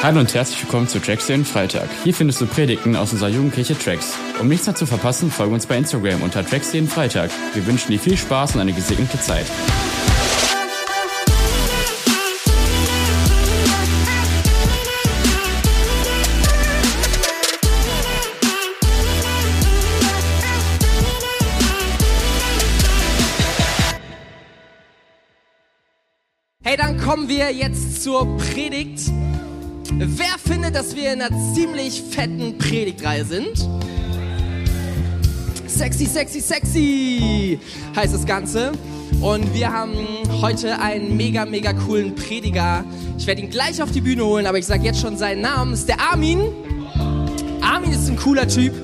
Hallo 0.00 0.20
und 0.20 0.32
herzlich 0.32 0.62
willkommen 0.62 0.86
zu 0.86 1.00
Tracks 1.00 1.26
den 1.26 1.44
Freitag. 1.44 1.88
Hier 2.04 2.14
findest 2.14 2.40
du 2.40 2.46
Predigten 2.46 2.94
aus 2.94 3.12
unserer 3.12 3.30
Jugendkirche 3.30 3.76
Tracks. 3.76 4.16
Um 4.40 4.46
nichts 4.46 4.64
mehr 4.64 4.76
zu 4.76 4.86
verpassen, 4.86 5.28
folge 5.28 5.52
uns 5.52 5.66
bei 5.66 5.76
Instagram 5.76 6.22
unter 6.22 6.46
Tracks 6.46 6.70
den 6.70 6.86
Freitag. 6.86 7.32
Wir 7.52 7.66
wünschen 7.66 7.90
dir 7.90 7.98
viel 7.98 8.16
Spaß 8.16 8.54
und 8.54 8.60
eine 8.60 8.72
gesegnete 8.72 9.18
Zeit. 9.18 9.46
Hey, 26.62 26.76
dann 26.76 27.00
kommen 27.00 27.28
wir 27.28 27.50
jetzt 27.52 28.04
zur 28.04 28.36
Predigt. 28.36 29.10
Wer 30.00 30.38
findet, 30.38 30.76
dass 30.76 30.94
wir 30.94 31.12
in 31.12 31.20
einer 31.20 31.36
ziemlich 31.54 32.00
fetten 32.08 32.56
Predigtreihe 32.56 33.24
sind? 33.24 33.68
Sexy, 35.66 36.06
sexy, 36.06 36.40
sexy 36.40 37.58
heißt 37.96 38.14
das 38.14 38.24
Ganze. 38.24 38.70
Und 39.20 39.52
wir 39.54 39.72
haben 39.72 39.94
heute 40.40 40.78
einen 40.80 41.16
mega, 41.16 41.44
mega 41.46 41.72
coolen 41.72 42.14
Prediger. 42.14 42.84
Ich 43.18 43.26
werde 43.26 43.40
ihn 43.40 43.50
gleich 43.50 43.82
auf 43.82 43.90
die 43.90 44.00
Bühne 44.00 44.24
holen, 44.24 44.46
aber 44.46 44.58
ich 44.58 44.66
sage 44.66 44.84
jetzt 44.84 45.00
schon 45.00 45.16
seinen 45.16 45.40
Namen. 45.40 45.72
Ist 45.72 45.88
der 45.88 46.00
Armin. 46.00 46.42
Armin 47.60 47.90
ist 47.90 48.08
ein 48.08 48.16
cooler 48.16 48.46
Typ. 48.46 48.74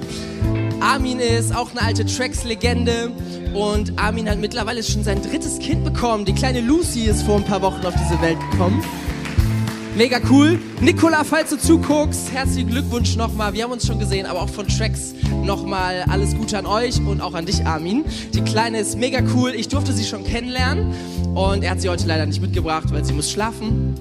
Armin 0.80 1.20
ist 1.20 1.54
auch 1.54 1.70
eine 1.70 1.82
alte 1.82 2.04
Tracks-Legende. 2.04 3.12
Und 3.54 3.96
Armin 4.00 4.28
hat 4.28 4.40
mittlerweile 4.40 4.82
schon 4.82 5.04
sein 5.04 5.22
drittes 5.22 5.60
Kind 5.60 5.84
bekommen. 5.84 6.24
Die 6.24 6.34
kleine 6.34 6.60
Lucy 6.60 7.04
ist 7.04 7.22
vor 7.22 7.36
ein 7.36 7.44
paar 7.44 7.62
Wochen 7.62 7.86
auf 7.86 7.94
diese 7.94 8.20
Welt 8.20 8.38
gekommen. 8.50 8.82
Mega 9.96 10.18
cool. 10.28 10.58
Nicola, 10.80 11.22
falls 11.22 11.50
du 11.50 11.56
zuguckst, 11.56 12.32
herzlichen 12.32 12.68
Glückwunsch 12.68 13.14
nochmal. 13.14 13.52
Wir 13.52 13.62
haben 13.62 13.70
uns 13.70 13.86
schon 13.86 14.00
gesehen, 14.00 14.26
aber 14.26 14.42
auch 14.42 14.48
von 14.48 14.66
Tracks 14.66 15.14
nochmal 15.44 16.04
alles 16.08 16.34
Gute 16.34 16.58
an 16.58 16.66
euch 16.66 16.98
und 16.98 17.20
auch 17.20 17.34
an 17.34 17.46
dich, 17.46 17.64
Armin. 17.64 18.04
Die 18.32 18.40
Kleine 18.40 18.80
ist 18.80 18.98
mega 18.98 19.20
cool. 19.36 19.54
Ich 19.54 19.68
durfte 19.68 19.92
sie 19.92 20.04
schon 20.04 20.24
kennenlernen 20.24 20.92
und 21.36 21.62
er 21.62 21.70
hat 21.70 21.80
sie 21.80 21.88
heute 21.88 22.08
leider 22.08 22.26
nicht 22.26 22.42
mitgebracht, 22.42 22.86
weil 22.90 23.04
sie 23.04 23.12
muss 23.12 23.30
schlafen. 23.30 23.94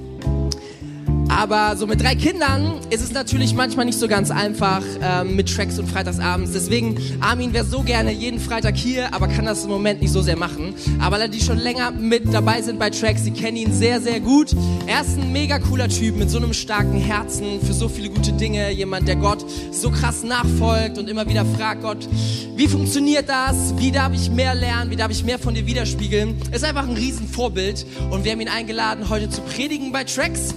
Aber 1.36 1.76
so 1.76 1.88
mit 1.88 2.02
drei 2.02 2.16
Kindern 2.16 2.80
ist 2.90 3.04
es 3.04 3.12
natürlich 3.12 3.54
manchmal 3.56 3.86
nicht 3.86 3.98
so 4.00 4.08
ganz 4.08 4.30
einfach 4.32 4.84
ähm, 5.02 5.36
mit 5.36 5.54
Tracks 5.54 5.80
und 5.80 5.90
Freitagsabends. 5.90 6.54
Deswegen, 6.54 6.98
Armin 7.22 7.54
wäre 7.54 7.66
so 7.66 7.82
gerne 7.82 8.12
jeden 8.12 8.40
Freitag 8.40 8.78
hier, 8.78 9.14
aber 9.14 9.28
kann 9.28 9.46
das 9.46 9.64
im 9.64 9.72
Moment 9.72 10.02
nicht 10.02 10.12
so 10.12 10.22
sehr 10.22 10.38
machen. 10.38 10.76
Aber 11.02 11.18
alle, 11.18 11.30
die 11.30 11.42
schon 11.42 11.58
länger 11.58 11.92
mit 11.92 12.32
dabei 12.34 12.62
sind 12.62 12.80
bei 12.80 12.92
Tracks, 12.92 13.24
die 13.24 13.32
kennen 13.32 13.58
ihn 13.58 13.74
sehr, 13.74 14.00
sehr 14.00 14.20
gut. 14.20 14.56
Er 14.86 15.02
ist 15.02 15.18
ein 15.18 15.32
mega 15.32 15.60
cooler 15.60 15.90
Typ 15.90 16.16
mit 16.16 16.30
so 16.30 16.38
einem 16.38 16.54
starken 16.54 17.00
Herzen 17.00 17.60
für 17.62 17.74
so 17.74 17.90
viele 17.90 18.10
gute 18.10 18.32
Dinge. 18.34 18.72
Jemand, 18.72 19.08
der 19.08 19.16
Gott 19.16 19.44
so 19.72 19.90
krass 19.90 20.24
nachfolgt 20.24 20.98
und 20.98 21.10
immer 21.10 21.28
wieder 21.28 21.46
fragt, 21.46 21.82
Gott, 21.82 22.08
wie 22.56 22.68
funktioniert 22.68 23.28
das? 23.28 23.76
Wie 23.78 23.92
darf 23.92 24.14
ich 24.14 24.30
mehr 24.30 24.54
lernen? 24.54 24.92
Wie 24.92 24.96
darf 24.96 25.12
ich 25.12 25.24
mehr 25.24 25.40
von 25.40 25.56
dir 25.56 25.66
widerspiegeln? 25.66 26.40
Ist 26.52 26.64
einfach 26.64 26.88
ein 26.88 26.96
Riesenvorbild. 26.96 27.86
Und 28.12 28.24
wir 28.24 28.32
haben 28.32 28.42
ihn 28.42 28.50
eingeladen, 28.50 29.10
heute 29.10 29.30
zu 29.30 29.42
predigen 29.42 29.92
bei 29.92 30.04
Tracks. 30.04 30.54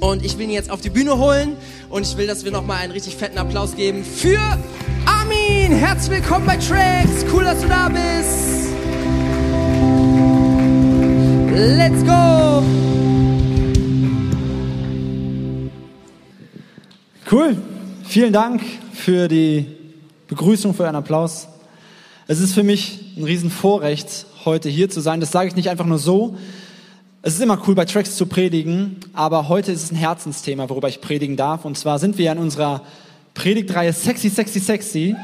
Und 0.00 0.24
ich 0.24 0.38
will 0.38 0.46
ihn 0.46 0.50
jetzt 0.50 0.70
auf 0.70 0.80
die 0.80 0.88
Bühne 0.88 1.18
holen 1.18 1.56
und 1.90 2.06
ich 2.06 2.16
will, 2.16 2.26
dass 2.26 2.42
wir 2.46 2.50
nochmal 2.50 2.78
einen 2.78 2.92
richtig 2.92 3.16
fetten 3.16 3.36
Applaus 3.36 3.76
geben 3.76 4.02
für 4.02 4.40
Armin. 5.04 5.72
Herzlich 5.72 6.22
willkommen 6.22 6.46
bei 6.46 6.56
Tracks. 6.56 7.26
Cool, 7.30 7.44
dass 7.44 7.60
du 7.60 7.68
da 7.68 7.90
bist. 7.90 8.70
Let's 11.54 12.02
go. 12.06 12.62
Cool. 17.30 17.58
Vielen 18.04 18.32
Dank 18.32 18.62
für 18.94 19.28
die 19.28 19.66
Begrüßung, 20.28 20.72
für 20.72 20.84
euren 20.84 20.96
Applaus. 20.96 21.46
Es 22.26 22.40
ist 22.40 22.54
für 22.54 22.62
mich 22.62 23.16
ein 23.18 23.24
Riesenvorrecht, 23.24 24.24
heute 24.46 24.70
hier 24.70 24.88
zu 24.88 25.02
sein. 25.02 25.20
Das 25.20 25.30
sage 25.30 25.48
ich 25.48 25.56
nicht 25.56 25.68
einfach 25.68 25.84
nur 25.84 25.98
so. 25.98 26.38
Es 27.22 27.34
ist 27.34 27.42
immer 27.42 27.60
cool, 27.66 27.74
bei 27.74 27.84
Tracks 27.84 28.16
zu 28.16 28.24
predigen, 28.24 28.96
aber 29.12 29.50
heute 29.50 29.72
ist 29.72 29.82
es 29.82 29.92
ein 29.92 29.96
Herzensthema, 29.96 30.70
worüber 30.70 30.88
ich 30.88 31.02
predigen 31.02 31.36
darf. 31.36 31.66
Und 31.66 31.76
zwar 31.76 31.98
sind 31.98 32.16
wir 32.16 32.32
in 32.32 32.38
unserer 32.38 32.80
Predigtreihe 33.34 33.92
Sexy, 33.92 34.30
Sexy, 34.30 34.58
Sexy. 34.58 35.16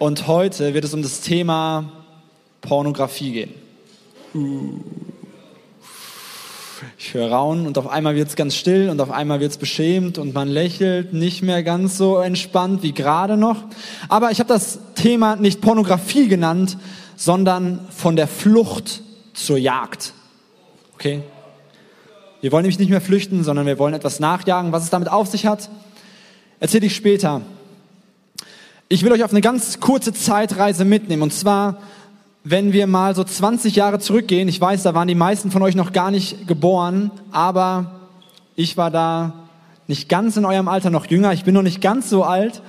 Und 0.00 0.26
heute 0.26 0.74
wird 0.74 0.84
es 0.84 0.92
um 0.92 1.02
das 1.02 1.20
Thema 1.20 1.92
Pornografie 2.62 3.30
gehen. 3.30 3.54
Ich 6.98 7.14
höre 7.14 7.30
Raunen 7.30 7.68
und 7.68 7.78
auf 7.78 7.86
einmal 7.86 8.16
wird 8.16 8.28
es 8.28 8.34
ganz 8.34 8.56
still 8.56 8.88
und 8.90 9.00
auf 9.00 9.12
einmal 9.12 9.38
wird 9.38 9.52
es 9.52 9.58
beschämt 9.58 10.18
und 10.18 10.34
man 10.34 10.48
lächelt 10.48 11.12
nicht 11.12 11.42
mehr 11.42 11.62
ganz 11.62 11.96
so 11.96 12.18
entspannt 12.18 12.82
wie 12.82 12.92
gerade 12.92 13.36
noch. 13.36 13.62
Aber 14.08 14.32
ich 14.32 14.40
habe 14.40 14.48
das 14.48 14.80
Thema 14.96 15.36
nicht 15.36 15.60
Pornografie 15.60 16.26
genannt, 16.26 16.76
sondern 17.14 17.86
von 17.90 18.16
der 18.16 18.26
Flucht 18.26 19.02
zur 19.38 19.58
Jagd. 19.58 20.12
Okay? 20.94 21.22
Wir 22.40 22.52
wollen 22.52 22.62
nämlich 22.62 22.78
nicht 22.78 22.90
mehr 22.90 23.00
flüchten, 23.00 23.42
sondern 23.42 23.66
wir 23.66 23.78
wollen 23.78 23.94
etwas 23.94 24.20
nachjagen. 24.20 24.72
Was 24.72 24.84
es 24.84 24.90
damit 24.90 25.08
auf 25.08 25.28
sich 25.28 25.46
hat, 25.46 25.70
erzähle 26.60 26.86
ich 26.86 26.94
später. 26.94 27.42
Ich 28.88 29.02
will 29.02 29.12
euch 29.12 29.24
auf 29.24 29.32
eine 29.32 29.40
ganz 29.40 29.80
kurze 29.80 30.12
Zeitreise 30.12 30.84
mitnehmen. 30.84 31.22
Und 31.22 31.32
zwar, 31.32 31.78
wenn 32.44 32.72
wir 32.72 32.86
mal 32.86 33.14
so 33.14 33.24
20 33.24 33.76
Jahre 33.76 33.98
zurückgehen. 33.98 34.48
Ich 34.48 34.60
weiß, 34.60 34.82
da 34.82 34.94
waren 34.94 35.08
die 35.08 35.14
meisten 35.14 35.50
von 35.50 35.62
euch 35.62 35.74
noch 35.74 35.92
gar 35.92 36.10
nicht 36.10 36.46
geboren, 36.46 37.10
aber 37.32 38.00
ich 38.56 38.76
war 38.76 38.90
da 38.90 39.32
nicht 39.86 40.08
ganz 40.08 40.36
in 40.36 40.44
eurem 40.44 40.68
Alter, 40.68 40.90
noch 40.90 41.06
jünger. 41.06 41.32
Ich 41.32 41.44
bin 41.44 41.54
noch 41.54 41.62
nicht 41.62 41.80
ganz 41.80 42.08
so 42.08 42.24
alt. 42.24 42.62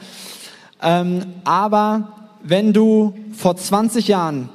Ähm, 0.81 1.25
aber 1.43 2.13
wenn 2.41 2.73
du 2.73 3.13
vor 3.35 3.55
20 3.55 4.07
Jahren 4.07 4.49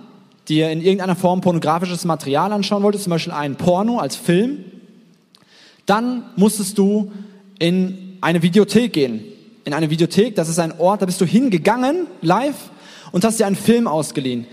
dir 0.48 0.70
in 0.70 0.80
irgendeiner 0.80 1.16
Form 1.16 1.40
pornografisches 1.40 2.04
Material 2.04 2.52
anschauen 2.52 2.82
wolltest, 2.82 3.04
zum 3.04 3.10
Beispiel 3.10 3.32
einen 3.32 3.56
Porno 3.56 3.98
als 3.98 4.16
Film, 4.16 4.64
dann 5.86 6.24
musstest 6.36 6.78
du 6.78 7.12
in 7.58 8.18
eine 8.20 8.42
Videothek 8.42 8.92
gehen. 8.92 9.24
In 9.64 9.72
eine 9.72 9.90
Videothek, 9.90 10.34
das 10.34 10.48
ist 10.48 10.58
ein 10.58 10.78
Ort, 10.78 11.02
da 11.02 11.06
bist 11.06 11.20
du 11.20 11.24
hingegangen, 11.24 12.06
live, 12.20 12.70
und 13.12 13.24
hast 13.24 13.38
dir 13.38 13.46
einen 13.46 13.56
Film 13.56 13.86
ausgeliehen. 13.86 14.46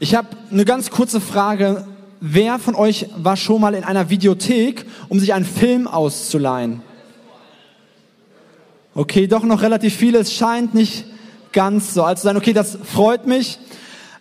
Ich 0.00 0.14
habe 0.14 0.28
eine 0.50 0.64
ganz 0.64 0.90
kurze 0.90 1.20
Frage. 1.20 1.86
Wer 2.20 2.58
von 2.58 2.74
euch 2.74 3.06
war 3.16 3.36
schon 3.36 3.60
mal 3.60 3.74
in 3.74 3.84
einer 3.84 4.08
Videothek, 4.08 4.86
um 5.08 5.20
sich 5.20 5.34
einen 5.34 5.44
Film 5.44 5.86
auszuleihen? 5.86 6.82
Okay, 8.94 9.26
doch 9.26 9.42
noch 9.42 9.60
relativ 9.60 9.94
viele. 9.94 10.18
Es 10.18 10.32
scheint 10.32 10.74
nicht 10.74 11.04
ganz 11.52 11.92
so 11.92 12.04
alt 12.04 12.18
zu 12.18 12.24
sein. 12.24 12.38
Okay, 12.38 12.54
das 12.54 12.78
freut 12.82 13.26
mich. 13.26 13.58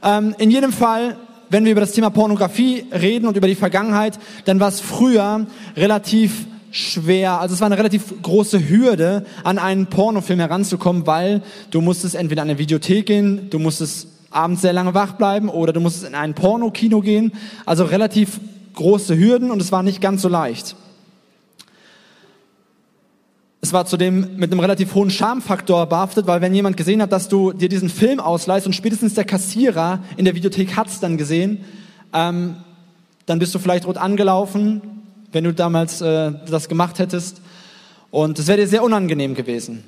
Ähm, 0.05 0.35
in 0.37 0.51
jedem 0.51 0.71
Fall, 0.71 1.17
wenn 1.49 1.65
wir 1.65 1.71
über 1.71 1.81
das 1.81 1.91
Thema 1.91 2.11
Pornografie 2.11 2.85
reden 2.91 3.27
und 3.27 3.35
über 3.35 3.47
die 3.47 3.55
Vergangenheit, 3.55 4.19
dann 4.45 4.59
war 4.59 4.69
es 4.69 4.79
früher 4.79 5.47
relativ 5.75 6.45
schwer, 6.71 7.39
also 7.39 7.55
es 7.55 7.61
war 7.61 7.67
eine 7.67 7.77
relativ 7.77 8.21
große 8.21 8.69
Hürde, 8.69 9.25
an 9.43 9.57
einen 9.57 9.87
Pornofilm 9.87 10.39
heranzukommen, 10.39 11.07
weil 11.07 11.41
du 11.71 11.81
musstest 11.81 12.15
entweder 12.15 12.41
an 12.41 12.49
eine 12.49 12.59
Videothek 12.59 13.05
gehen, 13.05 13.49
du 13.49 13.59
musstest 13.59 14.09
abends 14.29 14.61
sehr 14.61 14.73
lange 14.73 14.93
wach 14.93 15.13
bleiben 15.13 15.49
oder 15.49 15.73
du 15.73 15.79
musstest 15.79 16.05
in 16.05 16.15
ein 16.15 16.33
Pornokino 16.33 16.99
gehen. 16.99 17.31
Also 17.65 17.85
relativ 17.85 18.39
große 18.73 19.17
Hürden 19.17 19.49
und 19.49 19.61
es 19.61 19.71
war 19.71 19.81
nicht 19.81 20.01
ganz 20.01 20.21
so 20.21 20.27
leicht. 20.27 20.75
Es 23.65 23.73
war 23.73 23.87
zudem 23.87 24.35
mit 24.35 24.51
einem 24.51 24.59
relativ 24.59 24.93
hohen 24.93 25.09
Schamfaktor 25.09 25.87
behaftet, 25.87 26.27
weil 26.27 26.39
wenn 26.39 26.53
jemand 26.53 26.77
gesehen 26.77 27.01
hat, 27.01 27.11
dass 27.11 27.29
du 27.29 27.51
dir 27.51 27.67
diesen 27.67 27.89
Film 27.89 28.19
ausleihst 28.19 28.67
und 28.67 28.73
spätestens 28.73 29.15
der 29.15 29.25
Kassierer 29.25 30.03
in 30.17 30.25
der 30.25 30.35
Videothek 30.35 30.75
hat's 30.75 30.99
dann 30.99 31.17
gesehen, 31.17 31.65
ähm, 32.13 32.57
dann 33.25 33.39
bist 33.39 33.55
du 33.55 33.57
vielleicht 33.57 33.87
rot 33.87 33.97
angelaufen, 33.97 34.83
wenn 35.31 35.45
du 35.45 35.51
damals 35.51 35.99
äh, 36.01 36.33
das 36.47 36.69
gemacht 36.69 36.99
hättest. 36.99 37.41
Und 38.11 38.37
es 38.37 38.45
wäre 38.45 38.59
dir 38.59 38.67
sehr 38.67 38.83
unangenehm 38.83 39.33
gewesen. 39.33 39.83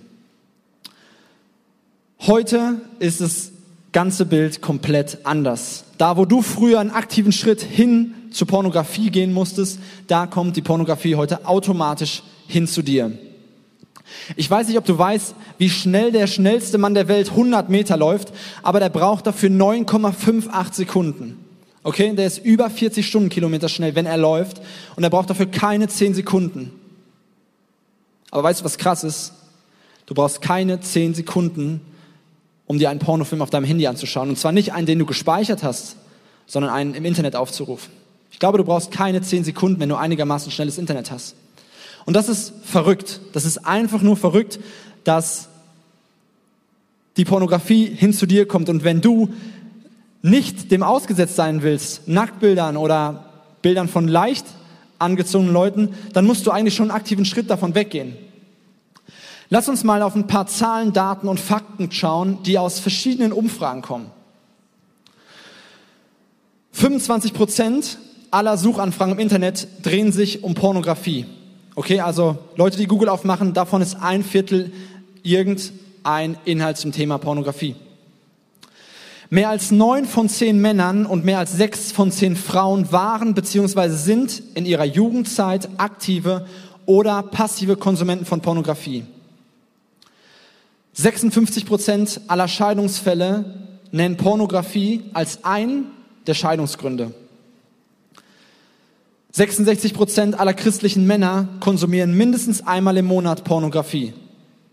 Heute 2.21 2.81
ist 2.97 3.21
das 3.21 3.51
ganze 3.91 4.25
Bild 4.25 4.59
komplett 4.59 5.19
anders. 5.23 5.83
Da, 6.00 6.18
wo 6.18 6.25
du 6.25 6.41
früher 6.41 6.80
einen 6.80 6.89
aktiven 6.89 7.31
Schritt 7.31 7.62
hin 7.62 8.15
zur 8.31 8.47
Pornografie 8.47 9.12
gehen 9.12 9.33
musstest, 9.33 9.77
da 10.07 10.25
kommt 10.25 10.57
die 10.57 10.63
Pornografie 10.63 11.13
heute 11.13 11.45
automatisch 11.45 12.23
hin 12.47 12.65
zu 12.65 12.81
dir. 12.81 13.12
Ich 14.36 14.50
weiß 14.50 14.68
nicht, 14.68 14.77
ob 14.77 14.86
du 14.86 14.98
weißt, 14.98 15.36
wie 15.57 15.69
schnell 15.69 16.12
der 16.12 16.27
schnellste 16.27 16.77
Mann 16.77 16.94
der 16.94 17.07
Welt 17.07 17.30
100 17.31 17.69
Meter 17.69 17.98
läuft, 17.98 18.31
aber 18.63 18.80
der 18.80 18.89
braucht 18.89 19.27
dafür 19.27 19.50
9,58 19.50 20.74
Sekunden. 20.74 21.45
Okay, 21.83 22.13
der 22.13 22.27
ist 22.27 22.39
über 22.39 22.69
40 22.69 23.07
Stundenkilometer 23.07 23.69
schnell, 23.69 23.95
wenn 23.95 24.06
er 24.06 24.18
läuft, 24.18 24.62
und 24.95 25.04
er 25.04 25.09
braucht 25.09 25.30
dafür 25.30 25.45
keine 25.45 25.88
10 25.88 26.15
Sekunden. 26.15 26.71
Aber 28.31 28.44
weißt 28.44 28.62
du, 28.62 28.65
was 28.65 28.77
krass 28.77 29.04
ist? 29.04 29.33
Du 30.06 30.13
brauchst 30.13 30.42
keine 30.42 30.81
10 30.81 31.13
Sekunden, 31.13 31.81
um 32.65 32.77
dir 32.77 32.89
einen 32.89 33.00
Pornofilm 33.00 33.42
auf 33.42 33.50
deinem 33.50 33.65
Handy 33.65 33.88
anzuschauen. 33.88 34.30
Und 34.30 34.38
zwar 34.38 34.51
nicht 34.51 34.74
einen, 34.74 34.86
den 34.86 35.00
du 35.00 35.06
gespeichert 35.06 35.63
hast, 35.63 35.95
sondern 36.45 36.71
einen 36.71 36.94
im 36.94 37.06
Internet 37.06 37.36
aufzurufen. 37.36 37.92
Ich 38.31 38.39
glaube, 38.39 38.57
du 38.57 38.63
brauchst 38.63 38.92
keine 38.92 39.21
10 39.21 39.45
Sekunden, 39.45 39.80
wenn 39.80 39.89
du 39.89 39.95
einigermaßen 39.95 40.51
schnelles 40.51 40.77
Internet 40.77 41.12
hast. 41.12 41.36
Und 42.07 42.13
das 42.13 42.30
ist 42.30 42.54
verrückt. 42.63 43.19
Das 43.33 43.44
ist 43.44 43.65
einfach 43.68 44.01
nur 44.01 44.15
verrückt, 44.15 44.59
dass 45.04 45.50
die 47.18 47.25
Pornografie 47.25 47.86
hin 47.86 48.13
zu 48.13 48.25
dir 48.25 48.48
kommt. 48.48 48.69
Und 48.69 48.86
wenn 48.86 49.01
du 49.01 49.33
nicht 50.21 50.71
dem 50.71 50.83
ausgesetzt 50.83 51.36
sein 51.36 51.63
willst, 51.63 52.07
Nacktbildern 52.07 52.77
oder 52.77 53.25
Bildern 53.62 53.89
von 53.89 54.07
leicht 54.07 54.45
angezogenen 55.00 55.54
Leuten, 55.54 55.89
dann 56.13 56.25
musst 56.25 56.48
du 56.48 56.51
eigentlich 56.51 56.75
schon 56.75 56.89
einen 56.89 56.98
aktiven 56.98 57.25
Schritt 57.25 57.50
davon 57.50 57.75
weggehen. 57.75 58.15
Lass 59.50 59.68
uns 59.68 59.83
mal 59.83 60.01
auf 60.01 60.15
ein 60.15 60.27
paar 60.27 60.48
Zahlen, 60.48 60.94
Daten 60.94 61.27
und 61.27 61.42
Fakten 61.42 61.92
schauen, 61.92 62.42
die 62.44 62.57
aus 62.57 62.80
verschiedenen 62.80 63.33
Umfragen 63.33 63.81
kommen. 63.81 64.12
25 66.71 67.33
Prozent 67.33 67.98
aller 68.31 68.57
Suchanfragen 68.57 69.15
im 69.15 69.19
Internet 69.19 69.68
drehen 69.83 70.13
sich 70.13 70.45
um 70.45 70.54
Pornografie. 70.54 71.25
Okay, 71.77 72.00
also 72.00 72.39
Leute, 72.56 72.75
die 72.75 72.88
Google 72.88 73.07
aufmachen, 73.07 73.53
davon 73.53 73.83
ist 73.83 73.97
ein 74.01 74.24
Viertel 74.24 74.71
irgendein 75.21 76.35
Inhalt 76.44 76.77
zum 76.77 76.91
Thema 76.91 77.19
Pornografie. 77.19 77.75
Mehr 79.29 79.50
als 79.50 79.69
neun 79.69 80.06
von 80.06 80.27
zehn 80.27 80.59
Männern 80.59 81.06
und 81.06 81.24
mehr 81.24 81.38
als 81.38 81.51
sechs 81.51 81.91
von 81.91 82.12
zehn 82.12 82.35
Frauen 82.35 82.91
waren 82.91 83.35
bzw. 83.35 83.89
sind 83.89 84.41
in 84.56 84.65
ihrer 84.65 84.85
Jugendzeit 84.85 85.69
aktive 85.77 86.47
oder 86.88 87.21
passive 87.21 87.75
Konsumenten 87.75 88.25
von 88.25 88.41
Pornografie. 88.41 89.06
56 90.94 91.68
Prozent 91.68 92.21
aller 92.27 92.47
Scheidungsfälle 92.47 93.53
nennen 93.91 94.18
Pornografie 94.18 95.03
als 95.13 95.44
ein 95.44 95.85
der 96.25 96.33
Scheidungsgründe. 96.33 97.13
66 99.37 99.93
Prozent 99.93 100.39
aller 100.39 100.55
christlichen 100.55 101.05
Männer 101.05 101.47
konsumieren 101.59 102.17
mindestens 102.17 102.65
einmal 102.65 102.97
im 102.97 103.05
Monat 103.05 103.43
Pornografie. 103.43 104.15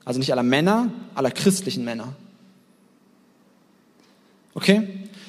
Also 0.06 0.18
nicht 0.18 0.32
aller 0.32 0.42
Männer, 0.42 0.88
aller 1.14 1.30
christlichen 1.30 1.84
Männer. 1.84 2.14
Okay? 4.54 4.88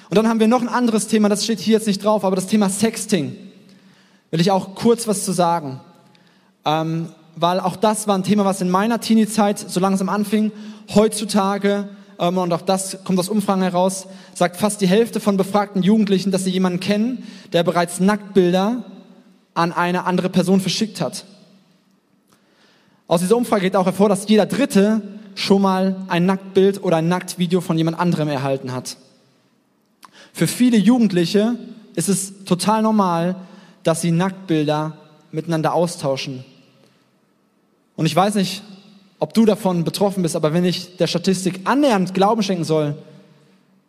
Und 0.09 0.15
dann 0.17 0.29
haben 0.29 0.39
wir 0.39 0.47
noch 0.47 0.61
ein 0.61 0.69
anderes 0.69 1.07
Thema, 1.07 1.27
das 1.27 1.43
steht 1.43 1.59
hier 1.59 1.73
jetzt 1.73 1.85
nicht 1.85 2.01
drauf, 2.01 2.23
aber 2.23 2.37
das 2.37 2.47
Thema 2.47 2.69
Sexting. 2.69 3.35
Will 4.31 4.39
ich 4.39 4.51
auch 4.51 4.73
kurz 4.73 5.05
was 5.05 5.25
zu 5.25 5.33
sagen. 5.33 5.81
Ähm, 6.63 7.09
weil 7.35 7.59
auch 7.59 7.75
das 7.75 8.07
war 8.07 8.17
ein 8.17 8.23
Thema, 8.23 8.45
was 8.45 8.61
in 8.61 8.69
meiner 8.69 9.01
Teenie-Zeit 9.01 9.59
so 9.59 9.81
langsam 9.81 10.07
anfing. 10.07 10.53
Heutzutage 10.93 11.89
ähm, 12.19 12.37
und 12.37 12.53
auch 12.53 12.61
das 12.61 13.03
kommt 13.03 13.19
aus 13.19 13.27
Umfragen 13.27 13.63
heraus, 13.63 14.07
sagt 14.33 14.55
fast 14.55 14.79
die 14.79 14.87
Hälfte 14.87 15.19
von 15.19 15.35
befragten 15.35 15.83
Jugendlichen, 15.83 16.31
dass 16.31 16.45
sie 16.45 16.51
jemanden 16.51 16.79
kennen, 16.79 17.27
der 17.51 17.63
bereits 17.63 17.99
Nacktbilder 17.99 18.85
an 19.55 19.73
eine 19.73 20.05
andere 20.05 20.29
Person 20.29 20.61
verschickt 20.61 21.01
hat. 21.01 21.25
Aus 23.07 23.21
dieser 23.21 23.37
Umfrage 23.37 23.63
geht 23.63 23.75
auch 23.75 23.85
hervor, 23.85 24.09
dass 24.09 24.27
jeder 24.27 24.45
Dritte 24.45 25.01
schon 25.33 25.61
mal 25.61 25.95
ein 26.07 26.25
Nacktbild 26.25 26.83
oder 26.83 26.97
ein 26.97 27.07
Nacktvideo 27.07 27.61
von 27.61 27.77
jemand 27.77 27.99
anderem 27.99 28.29
erhalten 28.29 28.71
hat. 28.71 28.97
Für 30.33 30.47
viele 30.47 30.77
Jugendliche 30.77 31.57
ist 31.95 32.09
es 32.09 32.43
total 32.45 32.81
normal, 32.81 33.35
dass 33.83 34.01
sie 34.01 34.11
Nacktbilder 34.11 34.97
miteinander 35.31 35.73
austauschen. 35.73 36.43
Und 37.95 38.05
ich 38.05 38.15
weiß 38.15 38.35
nicht, 38.35 38.63
ob 39.19 39.33
du 39.33 39.45
davon 39.45 39.83
betroffen 39.83 40.23
bist, 40.23 40.35
aber 40.35 40.53
wenn 40.53 40.65
ich 40.65 40.97
der 40.97 41.07
Statistik 41.07 41.61
annähernd 41.63 42.13
Glauben 42.13 42.43
schenken 42.43 42.63
soll, 42.63 42.95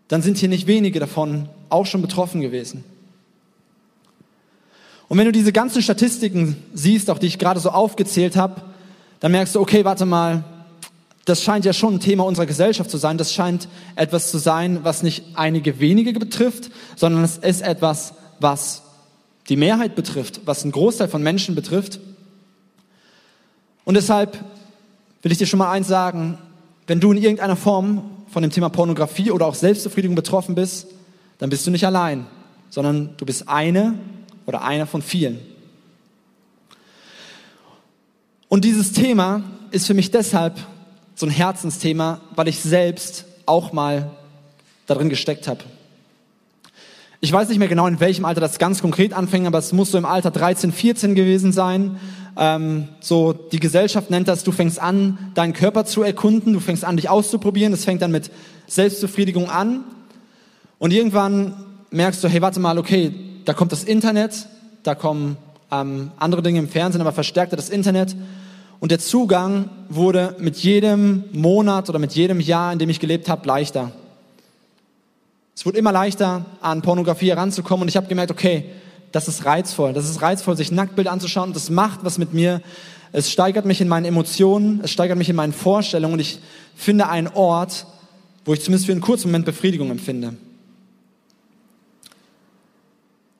dann 0.08 0.22
sind 0.22 0.38
hier 0.38 0.48
nicht 0.48 0.66
wenige 0.66 1.00
davon 1.00 1.48
auch 1.68 1.86
schon 1.86 2.02
betroffen 2.02 2.40
gewesen. 2.40 2.84
Und 5.08 5.18
wenn 5.18 5.26
du 5.26 5.32
diese 5.32 5.52
ganzen 5.52 5.82
Statistiken 5.82 6.56
siehst, 6.74 7.10
auch 7.10 7.18
die 7.18 7.26
ich 7.26 7.38
gerade 7.38 7.60
so 7.60 7.70
aufgezählt 7.70 8.36
habe, 8.36 8.62
dann 9.20 9.32
merkst 9.32 9.54
du, 9.54 9.60
okay, 9.60 9.84
warte 9.84 10.04
mal, 10.04 10.44
das 11.24 11.42
scheint 11.42 11.64
ja 11.64 11.72
schon 11.72 11.94
ein 11.94 12.00
Thema 12.00 12.24
unserer 12.24 12.46
Gesellschaft 12.46 12.90
zu 12.90 12.98
sein. 12.98 13.18
Das 13.18 13.32
scheint 13.32 13.68
etwas 13.96 14.30
zu 14.30 14.38
sein, 14.38 14.80
was 14.84 15.02
nicht 15.02 15.24
einige 15.34 15.80
wenige 15.80 16.12
betrifft, 16.12 16.70
sondern 16.94 17.24
es 17.24 17.38
ist 17.38 17.62
etwas, 17.62 18.14
was 18.38 18.82
die 19.48 19.56
Mehrheit 19.56 19.94
betrifft, 19.94 20.42
was 20.44 20.62
einen 20.62 20.72
Großteil 20.72 21.08
von 21.08 21.22
Menschen 21.22 21.54
betrifft. 21.54 22.00
Und 23.84 23.94
deshalb 23.94 24.38
will 25.22 25.32
ich 25.32 25.38
dir 25.38 25.46
schon 25.46 25.58
mal 25.58 25.70
eins 25.70 25.88
sagen, 25.88 26.38
wenn 26.86 27.00
du 27.00 27.12
in 27.12 27.18
irgendeiner 27.18 27.56
Form 27.56 28.10
von 28.28 28.42
dem 28.42 28.52
Thema 28.52 28.68
Pornografie 28.68 29.30
oder 29.30 29.46
auch 29.46 29.54
Selbstbefriedigung 29.54 30.14
betroffen 30.14 30.54
bist, 30.54 30.86
dann 31.38 31.50
bist 31.50 31.66
du 31.66 31.70
nicht 31.70 31.86
allein, 31.86 32.26
sondern 32.70 33.14
du 33.16 33.26
bist 33.26 33.48
eine 33.48 33.94
oder 34.46 34.62
einer 34.62 34.86
von 34.86 35.02
vielen. 35.02 35.40
Und 38.48 38.64
dieses 38.64 38.92
Thema 38.92 39.42
ist 39.72 39.86
für 39.86 39.94
mich 39.94 40.10
deshalb 40.10 40.58
so 41.14 41.26
ein 41.26 41.30
Herzensthema, 41.30 42.20
weil 42.34 42.48
ich 42.48 42.60
selbst 42.60 43.24
auch 43.44 43.72
mal 43.72 44.10
darin 44.86 45.08
gesteckt 45.08 45.48
habe. 45.48 45.64
Ich 47.20 47.32
weiß 47.32 47.48
nicht 47.48 47.58
mehr 47.58 47.68
genau, 47.68 47.86
in 47.86 47.98
welchem 47.98 48.24
Alter 48.24 48.40
das 48.40 48.58
ganz 48.58 48.80
konkret 48.80 49.12
anfängt, 49.12 49.46
aber 49.46 49.58
es 49.58 49.72
muss 49.72 49.90
so 49.90 49.98
im 49.98 50.04
Alter 50.04 50.30
13, 50.30 50.70
14 50.70 51.14
gewesen 51.14 51.52
sein, 51.52 51.98
ähm, 52.36 52.88
so 53.00 53.32
die 53.32 53.58
Gesellschaft 53.58 54.10
nennt 54.10 54.28
das, 54.28 54.44
du 54.44 54.52
fängst 54.52 54.78
an, 54.78 55.32
deinen 55.34 55.54
Körper 55.54 55.86
zu 55.86 56.02
erkunden, 56.02 56.52
du 56.52 56.60
fängst 56.60 56.84
an, 56.84 56.96
dich 56.96 57.08
auszuprobieren, 57.08 57.72
das 57.72 57.84
fängt 57.84 58.02
dann 58.02 58.12
mit 58.12 58.30
Selbstbefriedigung 58.66 59.48
an 59.48 59.84
und 60.78 60.92
irgendwann 60.92 61.54
merkst 61.90 62.22
du, 62.22 62.28
hey, 62.28 62.42
warte 62.42 62.60
mal, 62.60 62.78
okay, 62.78 63.12
da 63.46 63.54
kommt 63.54 63.72
das 63.72 63.84
Internet, 63.84 64.46
da 64.82 64.94
kommen 64.94 65.38
ähm, 65.70 66.10
andere 66.18 66.42
Dinge 66.42 66.58
im 66.58 66.68
Fernsehen, 66.68 67.00
aber 67.00 67.12
verstärkte 67.12 67.56
das 67.56 67.70
Internet 67.70 68.14
und 68.80 68.90
der 68.90 68.98
Zugang 68.98 69.70
wurde 69.88 70.36
mit 70.38 70.56
jedem 70.58 71.24
Monat 71.32 71.88
oder 71.88 71.98
mit 71.98 72.12
jedem 72.12 72.40
Jahr, 72.40 72.72
in 72.72 72.78
dem 72.78 72.90
ich 72.90 73.00
gelebt 73.00 73.28
habe, 73.28 73.46
leichter. 73.46 73.92
Es 75.54 75.64
wurde 75.64 75.78
immer 75.78 75.92
leichter, 75.92 76.44
an 76.60 76.82
Pornografie 76.82 77.30
heranzukommen 77.30 77.82
und 77.82 77.88
ich 77.88 77.96
habe 77.96 78.08
gemerkt, 78.08 78.30
okay, 78.30 78.66
das 79.12 79.28
ist 79.28 79.46
reizvoll. 79.46 79.94
Das 79.94 80.10
ist 80.10 80.20
reizvoll, 80.20 80.56
sich 80.56 80.70
Nacktbild 80.70 81.08
anzuschauen. 81.08 81.54
Das 81.54 81.70
macht 81.70 82.00
was 82.02 82.18
mit 82.18 82.34
mir. 82.34 82.60
Es 83.12 83.30
steigert 83.30 83.64
mich 83.64 83.80
in 83.80 83.88
meinen 83.88 84.04
Emotionen, 84.04 84.80
es 84.82 84.90
steigert 84.90 85.16
mich 85.16 85.30
in 85.30 85.36
meinen 85.36 85.54
Vorstellungen 85.54 86.14
und 86.14 86.20
ich 86.20 86.40
finde 86.74 87.08
einen 87.08 87.28
Ort, 87.28 87.86
wo 88.44 88.52
ich 88.52 88.60
zumindest 88.60 88.86
für 88.86 88.92
einen 88.92 89.00
kurzen 89.00 89.28
Moment 89.28 89.46
Befriedigung 89.46 89.90
empfinde. 89.90 90.34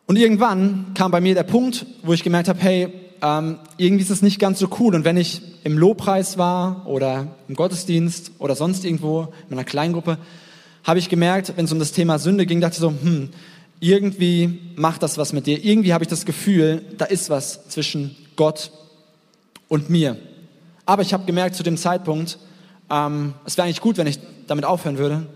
Und 0.06 0.16
irgendwann 0.16 0.92
kam 0.94 1.10
bei 1.10 1.20
mir 1.20 1.34
der 1.34 1.42
Punkt, 1.42 1.84
wo 2.02 2.12
ich 2.12 2.22
gemerkt 2.22 2.48
habe, 2.48 2.60
hey, 2.60 2.88
ähm, 3.22 3.58
irgendwie 3.76 4.04
ist 4.04 4.10
es 4.10 4.22
nicht 4.22 4.38
ganz 4.38 4.58
so 4.60 4.68
cool. 4.78 4.94
Und 4.94 5.04
wenn 5.04 5.16
ich 5.16 5.42
im 5.64 5.78
Lobpreis 5.78 6.38
war 6.38 6.86
oder 6.86 7.28
im 7.48 7.56
Gottesdienst 7.56 8.32
oder 8.38 8.54
sonst 8.54 8.84
irgendwo 8.84 9.22
in 9.22 9.56
meiner 9.56 9.64
Kleingruppe, 9.64 10.18
habe 10.84 11.00
ich 11.00 11.08
gemerkt, 11.08 11.52
wenn 11.56 11.64
es 11.64 11.72
um 11.72 11.80
das 11.80 11.90
Thema 11.90 12.20
Sünde 12.20 12.46
ging, 12.46 12.60
dachte 12.60 12.74
ich 12.74 12.80
so, 12.80 12.90
hm, 12.90 13.30
irgendwie 13.80 14.60
macht 14.76 15.02
das 15.02 15.18
was 15.18 15.32
mit 15.32 15.46
dir. 15.46 15.62
Irgendwie 15.64 15.92
habe 15.92 16.04
ich 16.04 16.08
das 16.08 16.24
Gefühl, 16.24 16.84
da 16.96 17.04
ist 17.06 17.28
was 17.28 17.68
zwischen 17.68 18.16
Gott 18.36 18.70
und 19.66 19.90
mir. 19.90 20.16
Aber 20.84 21.02
ich 21.02 21.12
habe 21.12 21.24
gemerkt 21.24 21.56
zu 21.56 21.64
dem 21.64 21.76
Zeitpunkt, 21.76 22.38
ähm, 22.88 23.34
es 23.44 23.56
wäre 23.56 23.64
eigentlich 23.64 23.80
gut, 23.80 23.98
wenn 23.98 24.06
ich 24.06 24.20
damit 24.46 24.64
aufhören 24.64 24.98
würde. 24.98 25.26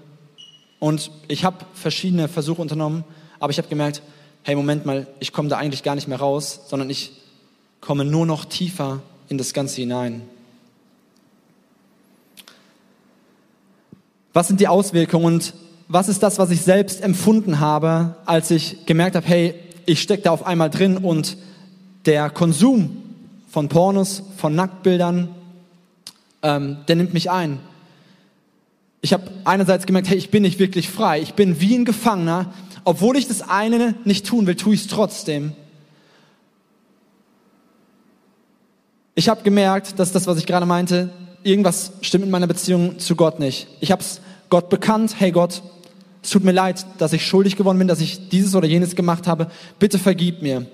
Und 0.79 1.11
ich 1.27 1.45
habe 1.45 1.67
verschiedene 1.75 2.29
Versuche 2.29 2.63
unternommen, 2.63 3.03
aber 3.41 3.51
ich 3.51 3.59
habe 3.59 3.69
gemerkt, 3.69 4.03
hey, 4.43 4.55
Moment 4.55 4.87
mal, 4.87 5.07
ich 5.21 5.33
komme 5.33 5.49
da 5.49 5.57
eigentlich 5.59 5.83
gar 5.83 5.95
nicht 5.95 6.09
mehr 6.09 6.19
raus, 6.19 6.61
sondern 6.69 6.91
ich 6.91 7.13
komme 7.81 8.05
nur 8.05 8.27
noch 8.27 8.45
tiefer 8.45 9.01
in 9.29 9.39
das 9.39 9.53
Ganze 9.53 9.77
hinein. 9.77 10.23
Was 14.33 14.49
sind 14.49 14.61
die 14.61 14.69
Auswirkungen 14.69 15.25
und 15.25 15.55
was 15.89 16.09
ist 16.09 16.23
das, 16.23 16.39
was 16.39 16.51
ich 16.51 16.63
selbst 16.63 17.03
empfunden 17.03 17.59
habe, 17.59 18.15
als 18.25 18.51
ich 18.53 18.87
gemerkt 18.87 19.17
habe, 19.17 19.27
hey, 19.27 19.55
ich 19.87 20.01
stecke 20.01 20.23
da 20.23 20.31
auf 20.31 20.47
einmal 20.47 20.71
drin 20.71 20.97
und 20.97 21.37
der 22.07 22.31
Konsum 22.31 22.97
von 23.49 23.69
Pornos, 23.69 24.23
von 24.37 24.55
Nacktbildern, 24.55 25.35
ähm, 26.43 26.79
der 26.87 26.97
nimmt 26.97 27.13
mich 27.13 27.31
ein. 27.31 27.59
Ich 29.03 29.13
habe 29.13 29.31
einerseits 29.45 29.87
gemerkt, 29.87 30.09
hey, 30.09 30.17
ich 30.17 30.31
bin 30.31 30.43
nicht 30.43 30.59
wirklich 30.59 30.89
frei. 30.89 31.21
Ich 31.21 31.35
bin 31.35 31.61
wie 31.61 31.75
ein 31.75 31.85
Gefangener. 31.85 32.53
Obwohl 32.85 33.17
ich 33.17 33.29
das 33.29 33.43
eine 33.43 33.95
nicht 34.05 34.27
tun 34.27 34.47
will, 34.47 34.57
tue 34.57 34.75
ich 34.75 34.83
es 34.83 34.87
trotzdem. 34.87 35.53
Ich 39.15 39.29
habe 39.29 39.43
gemerkt, 39.43 39.99
dass 39.99 40.13
das, 40.13 40.27
was 40.27 40.39
ich 40.39 40.47
gerade 40.47 40.67
meinte, 40.67 41.11
irgendwas 41.43 41.93
stimmt 42.01 42.25
in 42.25 42.31
meiner 42.31 42.47
Beziehung 42.47 42.99
zu 42.99 43.17
Gott 43.17 43.39
nicht. 43.39 43.67
Ich 43.81 43.91
habe 43.93 44.03
es 44.03 44.21
Gott 44.49 44.69
bekannt. 44.71 45.17
Hey 45.19 45.31
Gott, 45.31 45.63
es 46.23 46.31
tut 46.31 46.45
mir 46.45 46.53
leid, 46.53 46.87
dass 46.99 47.13
ich 47.13 47.27
schuldig 47.27 47.57
geworden 47.57 47.79
bin, 47.79 47.89
dass 47.89 48.01
ich 48.01 48.29
dieses 48.29 48.55
oder 48.55 48.67
jenes 48.67 48.95
gemacht 48.95 49.27
habe. 49.27 49.51
Bitte 49.79 49.99
vergib 49.99 50.43
mir. 50.43 50.67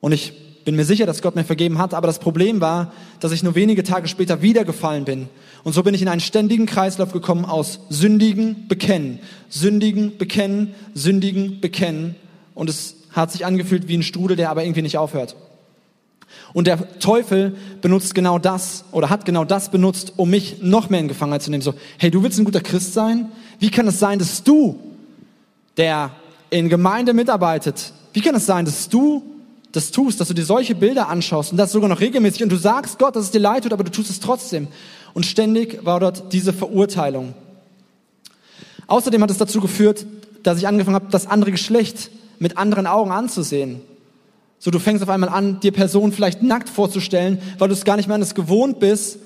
Und 0.00 0.12
ich 0.12 0.32
bin 0.64 0.76
mir 0.76 0.84
sicher, 0.84 1.06
dass 1.06 1.22
Gott 1.22 1.36
mir 1.36 1.44
vergeben 1.44 1.78
hat, 1.78 1.94
aber 1.94 2.06
das 2.06 2.18
Problem 2.18 2.60
war, 2.60 2.92
dass 3.20 3.32
ich 3.32 3.42
nur 3.42 3.54
wenige 3.54 3.82
Tage 3.82 4.08
später 4.08 4.42
wieder 4.42 4.64
gefallen 4.64 5.04
bin. 5.04 5.28
Und 5.62 5.72
so 5.72 5.82
bin 5.82 5.94
ich 5.94 6.02
in 6.02 6.08
einen 6.08 6.20
ständigen 6.20 6.66
Kreislauf 6.66 7.12
gekommen 7.12 7.44
aus 7.44 7.80
sündigen, 7.90 8.66
bekennen, 8.68 9.18
sündigen, 9.48 10.16
bekennen, 10.18 10.74
sündigen, 10.94 11.60
bekennen. 11.60 12.14
Und 12.54 12.70
es 12.70 12.96
hat 13.10 13.32
sich 13.32 13.46
angefühlt 13.46 13.88
wie 13.88 13.96
ein 13.96 14.02
Strudel, 14.02 14.36
der 14.36 14.50
aber 14.50 14.64
irgendwie 14.64 14.82
nicht 14.82 14.98
aufhört. 14.98 15.36
Und 16.52 16.66
der 16.66 16.98
Teufel 16.98 17.56
benutzt 17.80 18.14
genau 18.14 18.38
das 18.38 18.84
oder 18.92 19.10
hat 19.10 19.24
genau 19.24 19.44
das 19.44 19.70
benutzt, 19.70 20.14
um 20.16 20.30
mich 20.30 20.62
noch 20.62 20.90
mehr 20.90 21.00
in 21.00 21.08
Gefangenheit 21.08 21.42
zu 21.42 21.50
nehmen. 21.50 21.62
So, 21.62 21.74
hey, 21.98 22.10
du 22.10 22.22
willst 22.22 22.38
ein 22.38 22.44
guter 22.44 22.60
Christ 22.60 22.94
sein? 22.94 23.30
Wie 23.58 23.70
kann 23.70 23.86
es 23.86 23.98
sein, 23.98 24.18
dass 24.18 24.42
du, 24.42 24.78
der 25.76 26.10
in 26.50 26.68
Gemeinde 26.68 27.12
mitarbeitet, 27.12 27.92
wie 28.12 28.20
kann 28.20 28.34
es 28.34 28.46
sein, 28.46 28.64
dass 28.64 28.88
du 28.88 29.33
das 29.74 29.90
tust, 29.90 30.20
dass 30.20 30.28
du 30.28 30.34
dir 30.34 30.44
solche 30.44 30.76
Bilder 30.76 31.08
anschaust 31.08 31.50
und 31.50 31.58
das 31.58 31.72
sogar 31.72 31.88
noch 31.88 31.98
regelmäßig 31.98 32.44
und 32.44 32.48
du 32.48 32.56
sagst 32.56 32.96
Gott, 33.00 33.16
dass 33.16 33.24
es 33.24 33.30
dir 33.32 33.40
leid 33.40 33.64
tut, 33.64 33.72
aber 33.72 33.82
du 33.82 33.90
tust 33.90 34.08
es 34.08 34.20
trotzdem. 34.20 34.68
Und 35.14 35.26
ständig 35.26 35.84
war 35.84 35.98
dort 35.98 36.32
diese 36.32 36.52
Verurteilung. 36.52 37.34
Außerdem 38.86 39.20
hat 39.20 39.32
es 39.32 39.38
dazu 39.38 39.60
geführt, 39.60 40.06
dass 40.44 40.58
ich 40.58 40.68
angefangen 40.68 40.94
habe, 40.94 41.08
das 41.10 41.26
andere 41.26 41.50
Geschlecht 41.50 42.12
mit 42.38 42.56
anderen 42.56 42.86
Augen 42.86 43.10
anzusehen. 43.10 43.80
So, 44.60 44.70
du 44.70 44.78
fängst 44.78 45.02
auf 45.02 45.08
einmal 45.08 45.28
an, 45.28 45.58
dir 45.58 45.72
Personen 45.72 46.12
vielleicht 46.12 46.44
nackt 46.44 46.68
vorzustellen, 46.68 47.40
weil 47.58 47.66
du 47.66 47.74
es 47.74 47.84
gar 47.84 47.96
nicht 47.96 48.06
mehr 48.06 48.14
anders 48.14 48.36
gewohnt 48.36 48.78
bist, 48.78 49.18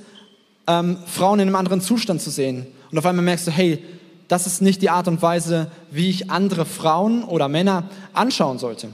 ähm, 0.67 0.97
Frauen 1.05 1.41
in 1.41 1.49
einem 1.49 1.57
anderen 1.57 1.83
Zustand 1.83 2.23
zu 2.23 2.31
sehen. 2.31 2.67
Und 2.91 2.97
auf 2.97 3.05
einmal 3.05 3.25
merkst 3.25 3.47
du, 3.49 3.51
hey, 3.51 3.85
das 4.29 4.47
ist 4.47 4.63
nicht 4.63 4.81
die 4.81 4.89
Art 4.89 5.09
und 5.09 5.21
Weise, 5.21 5.71
wie 5.91 6.09
ich 6.09 6.31
andere 6.31 6.65
Frauen 6.65 7.23
oder 7.23 7.49
Männer 7.49 7.91
anschauen 8.15 8.59
sollte. 8.59 8.89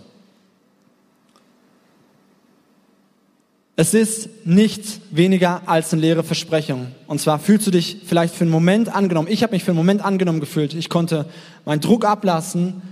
Es 3.76 3.92
ist 3.92 4.28
nichts 4.44 5.00
weniger 5.10 5.62
als 5.66 5.92
eine 5.92 6.02
leere 6.02 6.22
Versprechung. 6.22 6.88
Und 7.08 7.20
zwar 7.20 7.40
fühlst 7.40 7.66
du 7.66 7.72
dich 7.72 8.02
vielleicht 8.06 8.34
für 8.34 8.44
einen 8.44 8.52
Moment 8.52 8.88
angenommen. 8.88 9.26
Ich 9.28 9.42
habe 9.42 9.52
mich 9.52 9.64
für 9.64 9.72
einen 9.72 9.78
Moment 9.78 10.04
angenommen 10.04 10.38
gefühlt. 10.38 10.74
Ich 10.74 10.88
konnte 10.88 11.26
meinen 11.64 11.80
Druck 11.80 12.04
ablassen, 12.04 12.82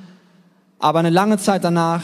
aber 0.81 0.99
eine 0.99 1.11
lange 1.11 1.39
Zeit 1.39 1.62
danach 1.62 2.03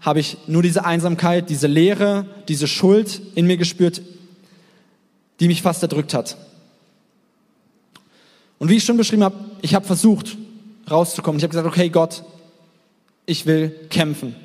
habe 0.00 0.20
ich 0.20 0.36
nur 0.46 0.62
diese 0.62 0.84
Einsamkeit, 0.84 1.50
diese 1.50 1.66
Leere, 1.66 2.24
diese 2.46 2.68
Schuld 2.68 3.20
in 3.34 3.46
mir 3.46 3.56
gespürt, 3.56 4.00
die 5.40 5.48
mich 5.48 5.62
fast 5.62 5.82
erdrückt 5.82 6.14
hat. 6.14 6.36
Und 8.58 8.68
wie 8.68 8.76
ich 8.76 8.84
schon 8.84 8.96
beschrieben 8.96 9.24
habe, 9.24 9.36
ich 9.62 9.74
habe 9.74 9.86
versucht 9.86 10.36
rauszukommen. 10.88 11.38
Ich 11.38 11.42
habe 11.42 11.50
gesagt, 11.50 11.66
okay 11.66 11.88
Gott, 11.88 12.22
ich 13.26 13.46
will 13.46 13.70
kämpfen. 13.90 14.36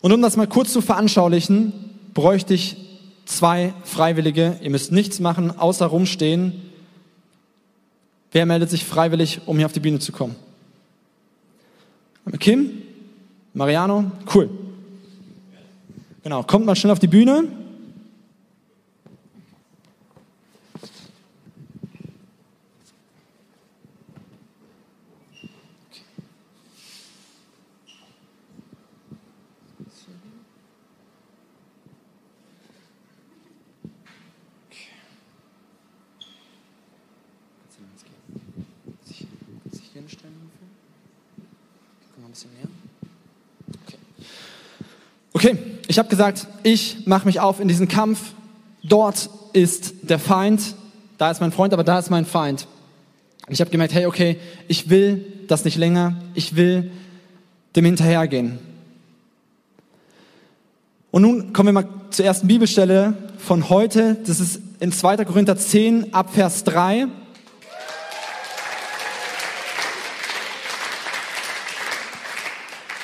Und 0.00 0.12
um 0.12 0.22
das 0.22 0.36
mal 0.36 0.46
kurz 0.46 0.72
zu 0.72 0.80
veranschaulichen, 0.80 1.72
bräuchte 2.18 2.52
ich 2.52 2.76
zwei 3.26 3.72
Freiwillige. 3.84 4.58
Ihr 4.60 4.70
müsst 4.70 4.90
nichts 4.90 5.20
machen, 5.20 5.56
außer 5.56 5.86
rumstehen. 5.86 6.52
Wer 8.32 8.44
meldet 8.44 8.70
sich 8.70 8.84
freiwillig, 8.84 9.42
um 9.46 9.56
hier 9.56 9.66
auf 9.66 9.72
die 9.72 9.78
Bühne 9.78 10.00
zu 10.00 10.10
kommen? 10.10 10.34
Kim? 12.40 12.82
Mariano? 13.54 14.10
Cool. 14.34 14.50
Genau, 16.24 16.42
kommt 16.42 16.66
mal 16.66 16.74
schnell 16.74 16.90
auf 16.90 16.98
die 16.98 17.06
Bühne. 17.06 17.44
Okay, 45.32 45.56
ich 45.86 45.98
habe 45.98 46.08
gesagt, 46.08 46.46
ich 46.62 47.06
mache 47.06 47.26
mich 47.26 47.40
auf 47.40 47.60
in 47.60 47.68
diesen 47.68 47.86
Kampf. 47.86 48.32
Dort 48.82 49.30
ist 49.52 49.94
der 50.02 50.18
Feind, 50.18 50.74
da 51.16 51.30
ist 51.30 51.40
mein 51.40 51.52
Freund, 51.52 51.72
aber 51.72 51.84
da 51.84 51.98
ist 51.98 52.10
mein 52.10 52.24
Feind. 52.24 52.66
Ich 53.48 53.60
habe 53.60 53.70
gemerkt, 53.70 53.94
hey, 53.94 54.06
okay, 54.06 54.38
ich 54.66 54.90
will 54.90 55.24
das 55.46 55.64
nicht 55.64 55.76
länger, 55.76 56.16
ich 56.34 56.56
will 56.56 56.90
dem 57.76 57.84
hinterhergehen. 57.84 58.58
Und 61.10 61.22
nun 61.22 61.52
kommen 61.52 61.68
wir 61.68 61.72
mal 61.72 61.88
zur 62.10 62.24
ersten 62.24 62.48
Bibelstelle 62.48 63.14
von 63.38 63.68
heute. 63.68 64.16
Das 64.26 64.40
ist 64.40 64.60
in 64.80 64.92
2. 64.92 65.24
Korinther 65.24 65.56
10 65.56 66.12
ab 66.12 66.34
Vers 66.34 66.64
3. 66.64 67.08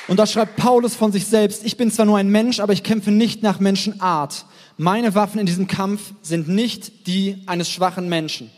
Und 0.07 0.17
da 0.17 0.27
schreibt 0.27 0.55
Paulus 0.55 0.95
von 0.95 1.11
sich 1.11 1.25
selbst, 1.25 1.65
ich 1.65 1.77
bin 1.77 1.91
zwar 1.91 2.05
nur 2.05 2.17
ein 2.17 2.29
Mensch, 2.29 2.59
aber 2.59 2.73
ich 2.73 2.83
kämpfe 2.83 3.11
nicht 3.11 3.41
nach 3.41 3.59
Menschenart. 3.59 4.45
Meine 4.77 5.15
Waffen 5.15 5.39
in 5.39 5.45
diesem 5.45 5.67
Kampf 5.67 6.13
sind 6.21 6.47
nicht 6.47 7.07
die 7.07 7.41
eines 7.47 7.69
schwachen 7.69 8.07
Menschen. 8.07 8.51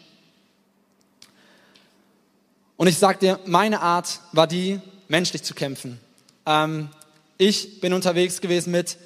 Und 2.76 2.88
ich 2.88 2.98
sag 2.98 3.20
dir, 3.22 3.40
meine 3.46 3.82
Art 3.82 4.20
war 4.34 4.46
die, 4.46 4.80
menschlich 5.08 5.44
zu 5.44 5.54
kämpfen. 5.54 6.00
Ähm, 6.46 6.90
ich 7.38 7.80
bin 7.80 7.94
unterwegs 7.94 8.42
gewesen 8.42 8.72
mit, 8.72 8.98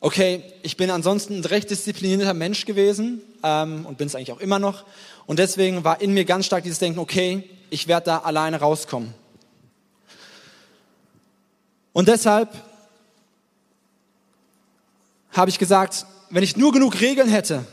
okay, 0.00 0.42
ich 0.62 0.76
bin 0.76 0.90
ansonsten 0.90 1.38
ein 1.38 1.44
recht 1.44 1.70
disziplinierter 1.70 2.34
Mensch 2.34 2.66
gewesen 2.66 3.20
ähm, 3.42 3.84
und 3.84 3.98
bin 3.98 4.06
es 4.06 4.14
eigentlich 4.14 4.32
auch 4.32 4.40
immer 4.40 4.58
noch. 4.58 4.84
Und 5.26 5.38
deswegen 5.38 5.82
war 5.84 6.00
in 6.00 6.14
mir 6.14 6.24
ganz 6.24 6.46
stark 6.46 6.62
dieses 6.62 6.78
Denken, 6.78 7.00
okay, 7.00 7.44
ich 7.68 7.88
werde 7.88 8.06
da 8.06 8.18
alleine 8.18 8.60
rauskommen. 8.60 9.14
Und 11.92 12.08
deshalb 12.08 12.50
habe 15.32 15.50
ich 15.50 15.58
gesagt, 15.58 16.06
wenn 16.30 16.42
ich 16.42 16.56
nur 16.56 16.72
genug 16.72 17.00
Regeln 17.00 17.28
hätte, 17.28 17.64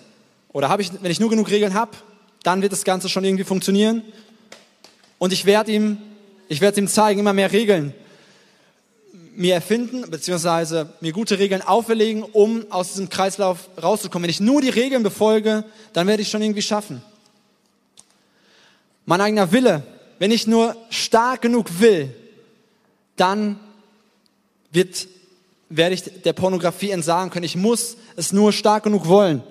oder 0.49 0.69
habe 0.69 0.81
ich, 0.81 0.91
wenn 1.01 1.11
ich 1.11 1.19
nur 1.19 1.29
genug 1.29 1.49
Regeln 1.49 1.73
habe, 1.73 1.91
dann 2.43 2.61
wird 2.61 2.71
das 2.71 2.83
Ganze 2.83 3.09
schon 3.09 3.23
irgendwie 3.23 3.43
funktionieren. 3.43 4.03
Und 5.19 5.33
ich 5.33 5.45
werde 5.45 5.71
ihm, 5.71 5.97
ich 6.47 6.61
werde 6.61 6.79
ihm 6.79 6.87
zeigen, 6.87 7.19
immer 7.19 7.33
mehr 7.33 7.51
Regeln 7.51 7.93
mir 9.37 9.53
erfinden, 9.53 10.09
beziehungsweise 10.09 10.89
mir 10.99 11.13
gute 11.13 11.37
Regeln 11.37 11.61
auferlegen, 11.61 12.23
um 12.23 12.65
aus 12.71 12.93
diesem 12.93 13.07
Kreislauf 13.07 13.69
rauszukommen. 13.81 14.23
Wenn 14.23 14.31
ich 14.31 14.39
nur 14.39 14.61
die 14.61 14.69
Regeln 14.69 15.03
befolge, 15.03 15.63
dann 15.93 16.07
werde 16.07 16.23
ich 16.23 16.29
schon 16.29 16.41
irgendwie 16.41 16.63
schaffen. 16.63 17.03
Mein 19.05 19.21
eigener 19.21 19.51
Wille, 19.51 19.83
wenn 20.17 20.31
ich 20.31 20.47
nur 20.47 20.75
stark 20.89 21.43
genug 21.43 21.79
will, 21.79 22.15
dann 23.15 23.59
wird, 24.77 25.07
werde 25.69 25.95
ich 25.95 26.03
der 26.23 26.33
Pornografie 26.33 26.91
entsagen 26.91 27.29
können. 27.31 27.43
Ich 27.43 27.57
muss 27.57 27.97
es 28.15 28.31
nur 28.31 28.53
stark 28.53 28.83
genug 28.83 29.07
wollen. 29.07 29.43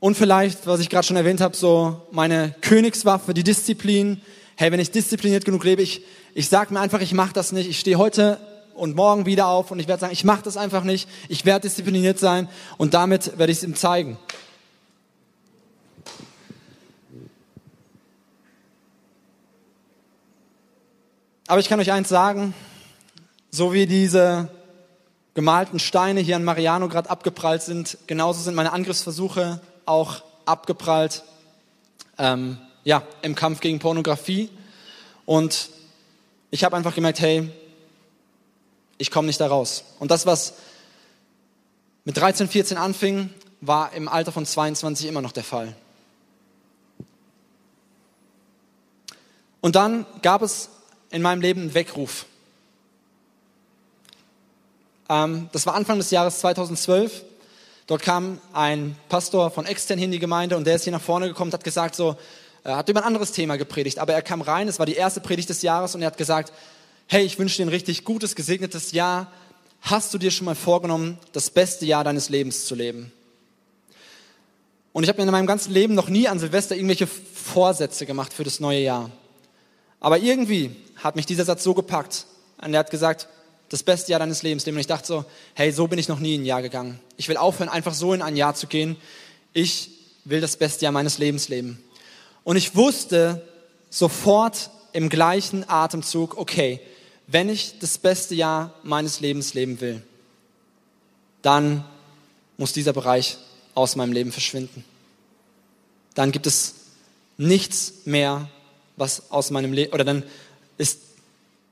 Und 0.00 0.16
vielleicht, 0.16 0.66
was 0.66 0.80
ich 0.80 0.90
gerade 0.90 1.06
schon 1.06 1.16
erwähnt 1.16 1.40
habe, 1.40 1.56
so 1.56 2.02
meine 2.10 2.54
Königswaffe, 2.60 3.34
die 3.34 3.42
Disziplin. 3.42 4.20
Hey, 4.56 4.70
wenn 4.70 4.78
ich 4.78 4.90
diszipliniert 4.90 5.44
genug 5.44 5.64
lebe, 5.64 5.82
ich, 5.82 6.02
ich 6.34 6.48
sage 6.48 6.72
mir 6.72 6.80
einfach, 6.80 7.00
ich 7.00 7.12
mache 7.12 7.32
das 7.32 7.52
nicht. 7.52 7.68
Ich 7.68 7.80
stehe 7.80 7.98
heute 7.98 8.38
und 8.74 8.94
morgen 8.94 9.26
wieder 9.26 9.48
auf 9.48 9.70
und 9.70 9.80
ich 9.80 9.88
werde 9.88 10.02
sagen, 10.02 10.12
ich 10.12 10.24
mache 10.24 10.42
das 10.42 10.56
einfach 10.56 10.84
nicht. 10.84 11.08
Ich 11.28 11.44
werde 11.44 11.68
diszipliniert 11.68 12.18
sein 12.18 12.48
und 12.76 12.94
damit 12.94 13.38
werde 13.38 13.50
ich 13.50 13.58
es 13.58 13.64
ihm 13.64 13.74
zeigen. 13.74 14.18
Aber 21.46 21.60
ich 21.60 21.68
kann 21.68 21.78
euch 21.78 21.92
eins 21.92 22.08
sagen, 22.08 22.54
so 23.50 23.74
wie 23.74 23.86
diese 23.86 24.48
gemalten 25.34 25.78
Steine 25.78 26.20
hier 26.20 26.36
an 26.36 26.44
Mariano 26.44 26.88
gerade 26.88 27.10
abgeprallt 27.10 27.60
sind, 27.60 27.98
genauso 28.06 28.40
sind 28.40 28.54
meine 28.54 28.72
Angriffsversuche 28.72 29.60
auch 29.84 30.22
abgeprallt 30.46 31.22
ähm, 32.16 32.56
ja, 32.84 33.02
im 33.20 33.34
Kampf 33.34 33.60
gegen 33.60 33.78
Pornografie. 33.78 34.48
Und 35.26 35.68
ich 36.50 36.64
habe 36.64 36.76
einfach 36.76 36.94
gemerkt, 36.94 37.20
hey, 37.20 37.50
ich 38.96 39.10
komme 39.10 39.26
nicht 39.26 39.40
da 39.40 39.46
raus. 39.46 39.84
Und 39.98 40.10
das, 40.10 40.24
was 40.24 40.54
mit 42.06 42.16
13, 42.16 42.48
14 42.48 42.78
anfing, 42.78 43.28
war 43.60 43.92
im 43.92 44.08
Alter 44.08 44.32
von 44.32 44.46
22 44.46 45.08
immer 45.08 45.20
noch 45.20 45.32
der 45.32 45.44
Fall. 45.44 45.76
Und 49.60 49.76
dann 49.76 50.06
gab 50.22 50.40
es 50.40 50.70
in 51.14 51.22
meinem 51.22 51.40
Leben 51.40 51.60
einen 51.60 51.74
Weckruf. 51.74 52.26
Ähm, 55.08 55.48
das 55.52 55.64
war 55.64 55.74
Anfang 55.74 55.98
des 55.98 56.10
Jahres 56.10 56.40
2012. 56.40 57.22
Dort 57.86 58.02
kam 58.02 58.40
ein 58.52 58.96
Pastor 59.08 59.52
von 59.52 59.64
extern 59.64 60.00
in 60.00 60.10
die 60.10 60.18
Gemeinde 60.18 60.56
und 60.56 60.66
der 60.66 60.74
ist 60.74 60.82
hier 60.82 60.92
nach 60.92 61.00
vorne 61.00 61.28
gekommen 61.28 61.50
und 61.50 61.54
hat 61.54 61.62
gesagt, 61.62 61.94
so, 61.94 62.16
er 62.64 62.78
hat 62.78 62.88
über 62.88 63.00
ein 63.02 63.06
anderes 63.06 63.30
Thema 63.30 63.56
gepredigt, 63.56 64.00
aber 64.00 64.12
er 64.12 64.22
kam 64.22 64.40
rein, 64.40 64.66
es 64.66 64.80
war 64.80 64.86
die 64.86 64.94
erste 64.94 65.20
Predigt 65.20 65.50
des 65.50 65.62
Jahres 65.62 65.94
und 65.94 66.02
er 66.02 66.06
hat 66.06 66.16
gesagt, 66.16 66.52
hey, 67.06 67.24
ich 67.24 67.38
wünsche 67.38 67.58
dir 67.58 67.66
ein 67.66 67.68
richtig 67.68 68.04
gutes, 68.04 68.34
gesegnetes 68.34 68.90
Jahr. 68.90 69.30
Hast 69.82 70.12
du 70.14 70.18
dir 70.18 70.32
schon 70.32 70.46
mal 70.46 70.56
vorgenommen, 70.56 71.18
das 71.32 71.48
beste 71.48 71.86
Jahr 71.86 72.02
deines 72.02 72.28
Lebens 72.28 72.64
zu 72.64 72.74
leben? 72.74 73.12
Und 74.92 75.04
ich 75.04 75.08
habe 75.08 75.20
mir 75.20 75.28
in 75.28 75.30
meinem 75.30 75.46
ganzen 75.46 75.72
Leben 75.72 75.94
noch 75.94 76.08
nie 76.08 76.26
an 76.26 76.40
Silvester 76.40 76.74
irgendwelche 76.74 77.06
Vorsätze 77.06 78.04
gemacht 78.04 78.32
für 78.32 78.42
das 78.42 78.58
neue 78.58 78.80
Jahr. 78.80 79.10
Aber 80.00 80.18
irgendwie 80.18 80.74
hat 81.04 81.16
mich 81.16 81.26
dieser 81.26 81.44
Satz 81.44 81.62
so 81.62 81.74
gepackt. 81.74 82.24
Und 82.60 82.72
er 82.72 82.80
hat 82.80 82.90
gesagt, 82.90 83.28
das 83.68 83.82
beste 83.82 84.10
Jahr 84.10 84.20
deines 84.20 84.42
Lebens. 84.42 84.66
Und 84.66 84.78
ich 84.78 84.86
dachte 84.86 85.06
so, 85.06 85.24
hey, 85.52 85.70
so 85.70 85.86
bin 85.86 85.98
ich 85.98 86.08
noch 86.08 86.18
nie 86.18 86.34
in 86.34 86.42
ein 86.42 86.46
Jahr 86.46 86.62
gegangen. 86.62 86.98
Ich 87.18 87.28
will 87.28 87.36
aufhören, 87.36 87.68
einfach 87.68 87.92
so 87.92 88.14
in 88.14 88.22
ein 88.22 88.36
Jahr 88.36 88.54
zu 88.54 88.66
gehen. 88.66 88.96
Ich 89.52 89.90
will 90.24 90.40
das 90.40 90.56
beste 90.56 90.84
Jahr 90.84 90.92
meines 90.92 91.18
Lebens 91.18 91.48
leben. 91.48 91.84
Und 92.42 92.56
ich 92.56 92.74
wusste 92.74 93.46
sofort 93.90 94.70
im 94.92 95.10
gleichen 95.10 95.68
Atemzug, 95.68 96.38
okay, 96.38 96.80
wenn 97.26 97.50
ich 97.50 97.78
das 97.78 97.98
beste 97.98 98.34
Jahr 98.34 98.72
meines 98.82 99.20
Lebens 99.20 99.52
leben 99.54 99.80
will, 99.80 100.02
dann 101.42 101.84
muss 102.56 102.72
dieser 102.72 102.92
Bereich 102.92 103.36
aus 103.74 103.96
meinem 103.96 104.12
Leben 104.12 104.32
verschwinden. 104.32 104.84
Dann 106.14 106.32
gibt 106.32 106.46
es 106.46 106.74
nichts 107.36 107.92
mehr, 108.04 108.48
was 108.96 109.30
aus 109.30 109.50
meinem 109.50 109.72
Leben, 109.72 109.92
oder 109.92 110.04
dann 110.04 110.22
ist, 110.78 111.00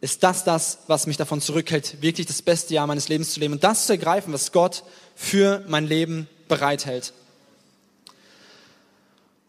ist 0.00 0.22
das 0.22 0.44
das, 0.44 0.78
was 0.86 1.06
mich 1.06 1.16
davon 1.16 1.40
zurückhält, 1.40 2.02
wirklich 2.02 2.26
das 2.26 2.42
beste 2.42 2.74
Jahr 2.74 2.86
meines 2.86 3.08
Lebens 3.08 3.32
zu 3.32 3.40
leben 3.40 3.54
und 3.54 3.64
das 3.64 3.86
zu 3.86 3.92
ergreifen, 3.92 4.32
was 4.32 4.52
Gott 4.52 4.84
für 5.14 5.64
mein 5.68 5.86
Leben 5.86 6.28
bereithält. 6.48 7.12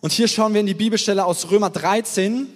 Und 0.02 0.12
hier 0.12 0.28
schauen 0.28 0.54
wir 0.54 0.60
in 0.60 0.68
die 0.68 0.74
Bibelstelle 0.74 1.26
aus 1.26 1.50
Römer 1.50 1.70
13. 1.70 2.50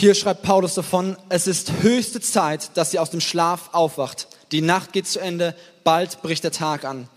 Hier 0.00 0.14
schreibt 0.14 0.42
Paulus 0.42 0.74
davon, 0.74 1.16
es 1.28 1.46
ist 1.46 1.72
höchste 1.82 2.20
Zeit, 2.22 2.74
dass 2.76 2.94
ihr 2.94 3.02
aus 3.02 3.10
dem 3.10 3.20
Schlaf 3.20 3.68
aufwacht. 3.72 4.28
Die 4.50 4.62
Nacht 4.62 4.94
geht 4.94 5.06
zu 5.06 5.20
Ende, 5.20 5.54
bald 5.84 6.22
bricht 6.22 6.44
der 6.44 6.52
Tag 6.52 6.84
an. 6.84 7.08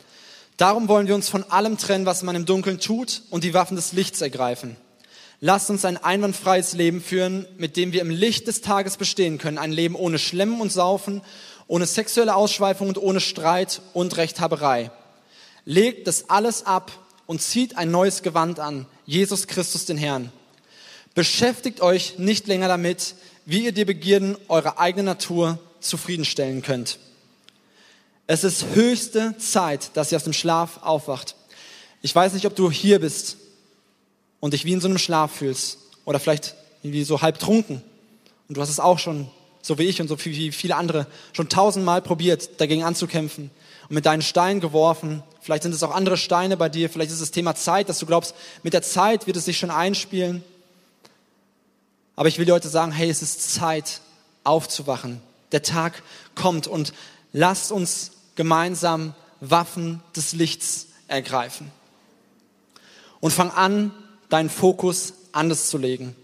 Darum 0.57 0.87
wollen 0.87 1.07
wir 1.07 1.15
uns 1.15 1.29
von 1.29 1.43
allem 1.43 1.77
trennen, 1.77 2.05
was 2.05 2.23
man 2.23 2.35
im 2.35 2.45
Dunkeln 2.45 2.79
tut 2.79 3.23
und 3.29 3.43
die 3.43 3.53
Waffen 3.53 3.75
des 3.75 3.93
Lichts 3.93 4.21
ergreifen. 4.21 4.77
Lasst 5.39 5.69
uns 5.69 5.83
ein 5.83 5.97
einwandfreies 5.97 6.73
Leben 6.73 7.01
führen, 7.01 7.45
mit 7.57 7.75
dem 7.75 7.91
wir 7.91 8.01
im 8.01 8.09
Licht 8.09 8.47
des 8.47 8.61
Tages 8.61 8.97
bestehen 8.97 9.39
können. 9.39 9.57
Ein 9.57 9.73
Leben 9.73 9.95
ohne 9.95 10.19
Schlemmen 10.19 10.61
und 10.61 10.71
Saufen, 10.71 11.21
ohne 11.67 11.85
sexuelle 11.85 12.35
Ausschweifung 12.35 12.87
und 12.87 12.97
ohne 12.97 13.19
Streit 13.19 13.81
und 13.93 14.15
Rechthaberei. 14.15 14.91
Legt 15.65 16.07
das 16.07 16.29
alles 16.29 16.65
ab 16.65 16.91
und 17.25 17.41
zieht 17.41 17.77
ein 17.77 17.91
neues 17.91 18.21
Gewand 18.21 18.59
an, 18.59 18.85
Jesus 19.05 19.47
Christus 19.47 19.85
den 19.85 19.97
Herrn. 19.97 20.31
Beschäftigt 21.15 21.81
euch 21.81 22.17
nicht 22.19 22.47
länger 22.47 22.67
damit, 22.67 23.15
wie 23.45 23.65
ihr 23.65 23.71
die 23.71 23.85
Begierden 23.85 24.37
eurer 24.47 24.79
eigenen 24.79 25.07
Natur 25.07 25.59
zufriedenstellen 25.79 26.61
könnt. 26.61 26.99
Es 28.25 28.43
ist 28.43 28.67
höchste 28.73 29.37
Zeit, 29.37 29.91
dass 29.95 30.11
ihr 30.11 30.15
aus 30.15 30.23
dem 30.23 30.33
Schlaf 30.33 30.79
aufwacht. 30.81 31.35
Ich 32.01 32.15
weiß 32.15 32.33
nicht, 32.33 32.45
ob 32.45 32.55
du 32.55 32.71
hier 32.71 32.99
bist 32.99 33.37
und 34.39 34.53
dich 34.53 34.63
wie 34.63 34.71
in 34.71 34.81
so 34.81 34.87
einem 34.87 34.97
Schlaf 34.97 35.31
fühlst 35.31 35.77
oder 36.05 36.19
vielleicht 36.19 36.55
wie 36.83 37.03
so 37.03 37.21
halb 37.21 37.39
trunken. 37.39 37.81
Und 38.47 38.57
du 38.57 38.61
hast 38.61 38.69
es 38.69 38.79
auch 38.79 38.99
schon, 38.99 39.29
so 39.61 39.77
wie 39.77 39.83
ich 39.83 39.99
und 39.99 40.07
so 40.07 40.17
wie 40.23 40.51
viele 40.51 40.77
andere, 40.77 41.07
schon 41.33 41.49
tausendmal 41.49 42.01
probiert, 42.01 42.61
dagegen 42.61 42.83
anzukämpfen 42.83 43.51
und 43.89 43.95
mit 43.95 44.05
deinen 44.05 44.21
Steinen 44.21 44.61
geworfen. 44.61 45.21
Vielleicht 45.41 45.63
sind 45.63 45.75
es 45.75 45.83
auch 45.83 45.93
andere 45.93 46.15
Steine 46.15 46.55
bei 46.55 46.69
dir. 46.69 46.89
Vielleicht 46.89 47.11
ist 47.11 47.21
das 47.21 47.31
Thema 47.31 47.55
Zeit, 47.55 47.89
dass 47.89 47.99
du 47.99 48.05
glaubst, 48.05 48.35
mit 48.63 48.73
der 48.73 48.81
Zeit 48.83 49.27
wird 49.27 49.35
es 49.35 49.45
sich 49.45 49.57
schon 49.57 49.71
einspielen. 49.71 50.43
Aber 52.15 52.29
ich 52.29 52.37
will 52.37 52.45
dir 52.45 52.53
heute 52.53 52.69
sagen, 52.69 52.93
hey, 52.93 53.09
es 53.09 53.21
ist 53.21 53.53
Zeit 53.53 53.99
aufzuwachen. 54.45 55.21
Der 55.51 55.61
Tag 55.61 56.03
kommt 56.35 56.67
und 56.67 56.93
lasst 57.33 57.71
uns 57.71 58.11
gemeinsam 58.35 59.13
Waffen 59.39 60.01
des 60.15 60.33
Lichts 60.33 60.87
ergreifen. 61.07 61.71
Und 63.19 63.31
fang 63.31 63.51
an, 63.51 63.91
deinen 64.29 64.49
Fokus 64.49 65.13
anders 65.31 65.69
zu 65.69 65.77
legen. 65.77 66.15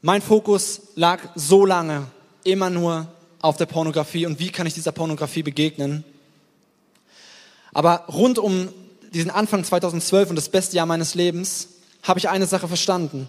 Mein 0.00 0.22
Fokus 0.22 0.82
lag 0.94 1.20
so 1.34 1.66
lange 1.66 2.06
immer 2.44 2.70
nur 2.70 3.08
auf 3.40 3.56
der 3.56 3.66
Pornografie 3.66 4.26
und 4.26 4.38
wie 4.38 4.50
kann 4.50 4.66
ich 4.66 4.74
dieser 4.74 4.92
Pornografie 4.92 5.42
begegnen. 5.42 6.04
Aber 7.72 8.04
rund 8.08 8.38
um 8.38 8.68
diesen 9.12 9.30
Anfang 9.30 9.64
2012 9.64 10.30
und 10.30 10.36
das 10.36 10.48
beste 10.48 10.76
Jahr 10.76 10.86
meines 10.86 11.14
Lebens 11.14 11.68
habe 12.02 12.18
ich 12.18 12.28
eine 12.28 12.46
Sache 12.46 12.68
verstanden. 12.68 13.28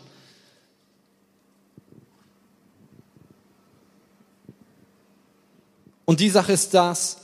Und 6.10 6.20
die 6.22 6.32
Sache 6.32 6.54
ist 6.54 6.74
das, 6.74 7.18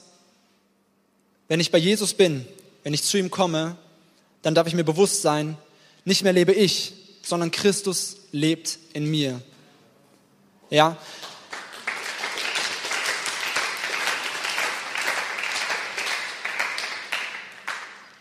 wenn 1.48 1.60
ich 1.60 1.72
bei 1.72 1.80
Jesus 1.80 2.14
bin, 2.14 2.48
wenn 2.84 2.94
ich 2.94 3.02
zu 3.02 3.18
ihm 3.18 3.32
komme, 3.32 3.78
dann 4.44 4.54
darf 4.54 4.68
ich 4.68 4.76
mir 4.76 4.84
bewusst 4.84 5.24
sein, 5.24 5.58
nicht 6.04 6.22
mehr 6.22 6.34
lebe 6.34 6.54
ich, 6.54 6.94
sondern 7.24 7.50
Christus 7.50 8.18
lebt 8.32 8.78
in 8.94 9.10
mir. 9.10 9.42
Ja? 10.70 10.98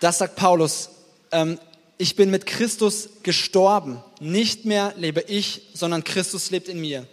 Das 0.01 0.17
sagt 0.17 0.37
Paulus. 0.37 0.89
Ähm, 1.31 1.59
ich 1.99 2.17
bin 2.17 2.31
mit 2.31 2.47
Christus 2.47 3.11
gestorben. 3.23 4.03
Nicht 4.19 4.65
mehr 4.65 4.95
lebe 4.97 5.21
ich, 5.21 5.61
sondern 5.75 6.05
Christus 6.05 6.51
lebt 6.51 6.71
in 6.71 6.81
mir. 6.81 7.07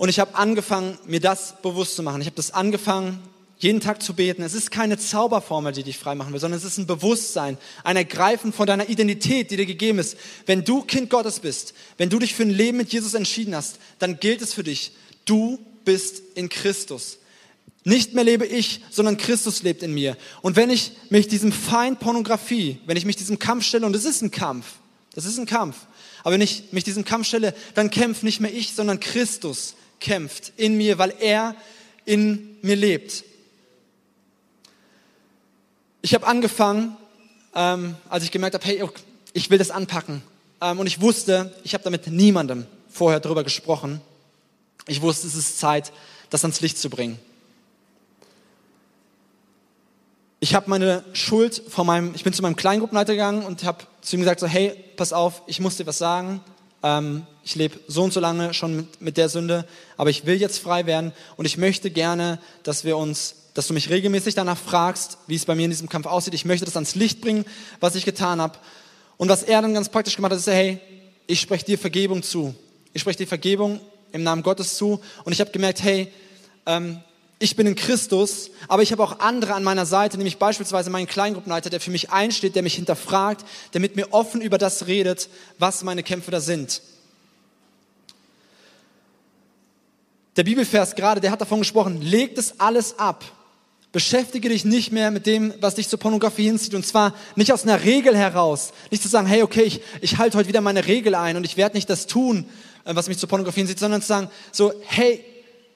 Und 0.00 0.08
ich 0.08 0.18
habe 0.18 0.34
angefangen, 0.34 0.96
mir 1.04 1.20
das 1.20 1.60
bewusst 1.60 1.94
zu 1.94 2.02
machen. 2.02 2.22
Ich 2.22 2.26
habe 2.26 2.36
das 2.36 2.52
angefangen, 2.52 3.20
jeden 3.58 3.80
Tag 3.80 4.02
zu 4.02 4.14
beten. 4.14 4.42
Es 4.42 4.54
ist 4.54 4.70
keine 4.70 4.96
Zauberformel, 4.96 5.74
die 5.74 5.82
dich 5.82 5.98
frei 5.98 6.14
machen 6.14 6.32
will, 6.32 6.40
sondern 6.40 6.56
es 6.56 6.64
ist 6.64 6.78
ein 6.78 6.86
Bewusstsein, 6.86 7.58
ein 7.84 7.98
Ergreifen 7.98 8.54
von 8.54 8.66
deiner 8.66 8.88
Identität, 8.88 9.50
die 9.50 9.58
dir 9.58 9.66
gegeben 9.66 9.98
ist. 9.98 10.16
Wenn 10.46 10.64
du 10.64 10.80
Kind 10.84 11.10
Gottes 11.10 11.40
bist, 11.40 11.74
wenn 11.98 12.08
du 12.08 12.18
dich 12.18 12.34
für 12.34 12.44
ein 12.44 12.50
Leben 12.50 12.78
mit 12.78 12.90
Jesus 12.94 13.12
entschieden 13.12 13.54
hast, 13.54 13.76
dann 13.98 14.18
gilt 14.18 14.40
es 14.40 14.54
für 14.54 14.64
dich. 14.64 14.92
Du 15.26 15.58
bist 15.84 16.22
in 16.34 16.48
Christus. 16.48 17.18
Nicht 17.84 18.14
mehr 18.14 18.24
lebe 18.24 18.46
ich, 18.46 18.80
sondern 18.88 19.18
Christus 19.18 19.62
lebt 19.62 19.82
in 19.82 19.92
mir. 19.92 20.16
Und 20.40 20.56
wenn 20.56 20.70
ich 20.70 20.92
mich 21.10 21.28
diesem 21.28 21.52
Feind 21.52 22.00
Pornografie, 22.00 22.80
wenn 22.86 22.96
ich 22.96 23.04
mich 23.04 23.16
diesem 23.16 23.38
Kampf 23.38 23.66
stelle, 23.66 23.84
und 23.84 23.94
es 23.94 24.06
ist 24.06 24.22
ein 24.22 24.30
Kampf, 24.30 24.64
das 25.14 25.26
ist 25.26 25.36
ein 25.36 25.44
Kampf, 25.44 25.76
aber 26.22 26.32
wenn 26.32 26.40
ich 26.40 26.72
mich 26.72 26.84
diesem 26.84 27.04
Kampf 27.04 27.26
stelle, 27.26 27.54
dann 27.74 27.90
kämpft 27.90 28.22
nicht 28.22 28.40
mehr 28.40 28.54
ich, 28.54 28.74
sondern 28.74 28.98
Christus 28.98 29.74
kämpft 30.00 30.52
in 30.56 30.76
mir, 30.76 30.98
weil 30.98 31.14
er 31.20 31.54
in 32.04 32.56
mir 32.62 32.76
lebt. 32.76 33.24
Ich 36.02 36.14
habe 36.14 36.26
angefangen, 36.26 36.96
ähm, 37.54 37.96
als 38.08 38.24
ich 38.24 38.30
gemerkt 38.30 38.54
habe, 38.54 38.64
hey, 38.64 38.82
ich 39.32 39.50
will 39.50 39.58
das 39.58 39.70
anpacken. 39.70 40.22
Ähm, 40.60 40.78
und 40.78 40.86
ich 40.86 41.00
wusste, 41.00 41.54
ich 41.62 41.74
habe 41.74 41.84
damit 41.84 42.06
niemandem 42.06 42.66
vorher 42.88 43.20
darüber 43.20 43.44
gesprochen. 43.44 44.00
Ich 44.86 45.02
wusste, 45.02 45.26
es 45.26 45.34
ist 45.34 45.58
Zeit, 45.58 45.92
das 46.30 46.42
ans 46.44 46.60
Licht 46.60 46.78
zu 46.78 46.90
bringen. 46.90 47.18
Ich 50.42 50.54
habe 50.54 50.70
meine 50.70 51.04
Schuld 51.12 51.62
vor 51.68 51.84
meinem, 51.84 52.14
ich 52.14 52.24
bin 52.24 52.32
zu 52.32 52.40
meinem 52.40 52.56
Kleingruppenleiter 52.56 53.12
gegangen 53.12 53.44
und 53.44 53.62
habe 53.64 53.84
zu 54.00 54.16
ihm 54.16 54.20
gesagt 54.20 54.40
so, 54.40 54.46
hey, 54.46 54.72
pass 54.96 55.12
auf, 55.12 55.42
ich 55.46 55.60
muss 55.60 55.76
dir 55.76 55.86
was 55.86 55.98
sagen 55.98 56.40
ähm, 56.82 57.26
ich 57.44 57.54
lebe 57.54 57.78
so 57.88 58.02
und 58.02 58.12
so 58.12 58.20
lange 58.20 58.54
schon 58.54 58.88
mit, 58.98 59.16
der 59.16 59.28
Sünde, 59.28 59.66
aber 59.96 60.10
ich 60.10 60.26
will 60.26 60.40
jetzt 60.40 60.58
frei 60.58 60.86
werden 60.86 61.12
und 61.36 61.46
ich 61.46 61.56
möchte 61.56 61.90
gerne, 61.90 62.38
dass 62.62 62.84
wir 62.84 62.96
uns, 62.96 63.36
dass 63.54 63.66
du 63.66 63.74
mich 63.74 63.90
regelmäßig 63.90 64.34
danach 64.34 64.58
fragst, 64.58 65.18
wie 65.26 65.34
es 65.34 65.44
bei 65.44 65.54
mir 65.54 65.64
in 65.64 65.70
diesem 65.70 65.88
Kampf 65.88 66.06
aussieht. 66.06 66.34
Ich 66.34 66.44
möchte 66.44 66.64
das 66.64 66.76
ans 66.76 66.94
Licht 66.94 67.20
bringen, 67.20 67.44
was 67.80 67.94
ich 67.94 68.04
getan 68.04 68.40
habe. 68.40 68.58
Und 69.16 69.28
was 69.28 69.42
er 69.42 69.60
dann 69.62 69.74
ganz 69.74 69.88
praktisch 69.88 70.16
gemacht 70.16 70.32
hat, 70.32 70.38
ist, 70.38 70.46
hey, 70.46 70.80
ich 71.26 71.40
spreche 71.40 71.64
dir 71.64 71.78
Vergebung 71.78 72.22
zu. 72.22 72.54
Ich 72.92 73.02
spreche 73.02 73.18
dir 73.18 73.26
Vergebung 73.26 73.80
im 74.12 74.22
Namen 74.22 74.42
Gottes 74.42 74.76
zu. 74.76 75.00
Und 75.24 75.32
ich 75.32 75.40
habe 75.40 75.50
gemerkt, 75.50 75.82
hey, 75.82 76.12
ähm, 76.66 77.00
ich 77.42 77.56
bin 77.56 77.66
in 77.66 77.74
Christus, 77.74 78.50
aber 78.68 78.82
ich 78.82 78.92
habe 78.92 79.02
auch 79.02 79.18
andere 79.20 79.54
an 79.54 79.64
meiner 79.64 79.86
Seite, 79.86 80.18
nämlich 80.18 80.36
beispielsweise 80.36 80.90
meinen 80.90 81.06
Kleingruppenleiter, 81.06 81.70
der 81.70 81.80
für 81.80 81.90
mich 81.90 82.10
einsteht, 82.10 82.54
der 82.54 82.62
mich 82.62 82.74
hinterfragt, 82.74 83.46
der 83.72 83.80
mit 83.80 83.96
mir 83.96 84.12
offen 84.12 84.42
über 84.42 84.58
das 84.58 84.86
redet, 84.86 85.30
was 85.58 85.82
meine 85.82 86.02
Kämpfe 86.02 86.30
da 86.30 86.40
sind. 86.40 86.82
Der 90.36 90.44
Bibelvers 90.44 90.94
gerade, 90.94 91.20
der 91.20 91.30
hat 91.30 91.40
davon 91.40 91.58
gesprochen, 91.58 92.00
leg 92.00 92.34
das 92.34 92.60
alles 92.60 92.98
ab. 92.98 93.24
Beschäftige 93.92 94.48
dich 94.48 94.64
nicht 94.64 94.92
mehr 94.92 95.10
mit 95.10 95.26
dem, 95.26 95.52
was 95.60 95.74
dich 95.74 95.88
zur 95.88 95.98
Pornografie 95.98 96.44
hinzieht. 96.44 96.74
Und 96.74 96.86
zwar 96.86 97.14
nicht 97.34 97.52
aus 97.52 97.64
einer 97.64 97.82
Regel 97.82 98.16
heraus. 98.16 98.72
Nicht 98.90 99.02
zu 99.02 99.08
sagen, 99.08 99.26
hey, 99.26 99.42
okay, 99.42 99.62
ich, 99.62 99.80
ich 100.00 100.18
halte 100.18 100.38
heute 100.38 100.48
wieder 100.48 100.60
meine 100.60 100.86
Regel 100.86 101.16
ein 101.16 101.36
und 101.36 101.44
ich 101.44 101.56
werde 101.56 101.76
nicht 101.76 101.90
das 101.90 102.06
tun, 102.06 102.46
äh, 102.84 102.94
was 102.94 103.08
mich 103.08 103.18
zur 103.18 103.28
Pornografie 103.28 103.60
hinzieht, 103.60 103.80
sondern 103.80 104.00
zu 104.00 104.08
sagen, 104.08 104.30
so, 104.52 104.72
hey, 104.86 105.24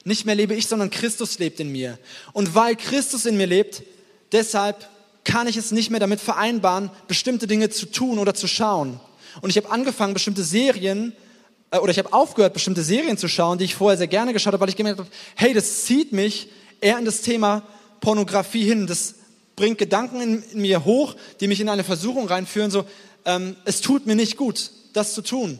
nicht 0.05 0.25
mehr 0.25 0.35
lebe 0.35 0.53
ich, 0.53 0.67
sondern 0.67 0.91
Christus 0.91 1.39
lebt 1.39 1.59
in 1.59 1.71
mir. 1.71 1.99
Und 2.31 2.55
weil 2.55 2.77
Christus 2.77 3.25
in 3.25 3.35
mir 3.35 3.47
lebt, 3.47 3.83
deshalb 4.31 4.87
kann 5.25 5.47
ich 5.47 5.57
es 5.57 5.71
nicht 5.71 5.89
mehr 5.89 5.99
damit 5.99 6.21
vereinbaren, 6.21 6.91
bestimmte 7.07 7.47
Dinge 7.47 7.69
zu 7.69 7.87
tun 7.87 8.19
oder 8.19 8.33
zu 8.33 8.47
schauen. 8.47 8.99
Und 9.41 9.49
ich 9.49 9.57
habe 9.57 9.71
angefangen, 9.71 10.13
bestimmte 10.13 10.43
Serien, 10.43 11.13
äh, 11.71 11.77
oder 11.77 11.91
ich 11.91 11.99
habe 11.99 12.13
aufgehört, 12.13 12.53
bestimmte 12.53 12.83
Serien 12.83 13.17
zu 13.17 13.27
schauen, 13.27 13.57
die 13.57 13.65
ich 13.65 13.75
vorher 13.75 13.97
sehr 13.97 14.07
gerne 14.07 14.33
geschaut 14.33 14.53
habe, 14.53 14.61
weil 14.61 14.69
ich 14.69 14.75
gemerkt 14.75 14.99
habe, 14.99 15.09
hey, 15.35 15.53
das 15.53 15.85
zieht 15.85 16.11
mich 16.11 16.49
eher 16.81 16.97
in 16.97 17.05
das 17.05 17.21
Thema 17.21 17.63
Pornografie 18.01 18.63
hin. 18.63 18.87
Das 18.87 19.15
bringt 19.55 19.77
Gedanken 19.77 20.21
in, 20.21 20.43
in, 20.51 20.61
mir 20.61 20.85
hoch, 20.85 21.15
die 21.39 21.47
mich 21.47 21.61
in 21.61 21.69
eine 21.69 21.83
Versuchung 21.83 22.27
reinführen, 22.27 22.71
so, 22.71 22.85
ähm, 23.25 23.55
es 23.65 23.81
tut 23.81 24.05
mir 24.05 24.15
nicht 24.15 24.37
gut, 24.37 24.71
das 24.93 25.13
zu 25.13 25.21
tun. 25.21 25.59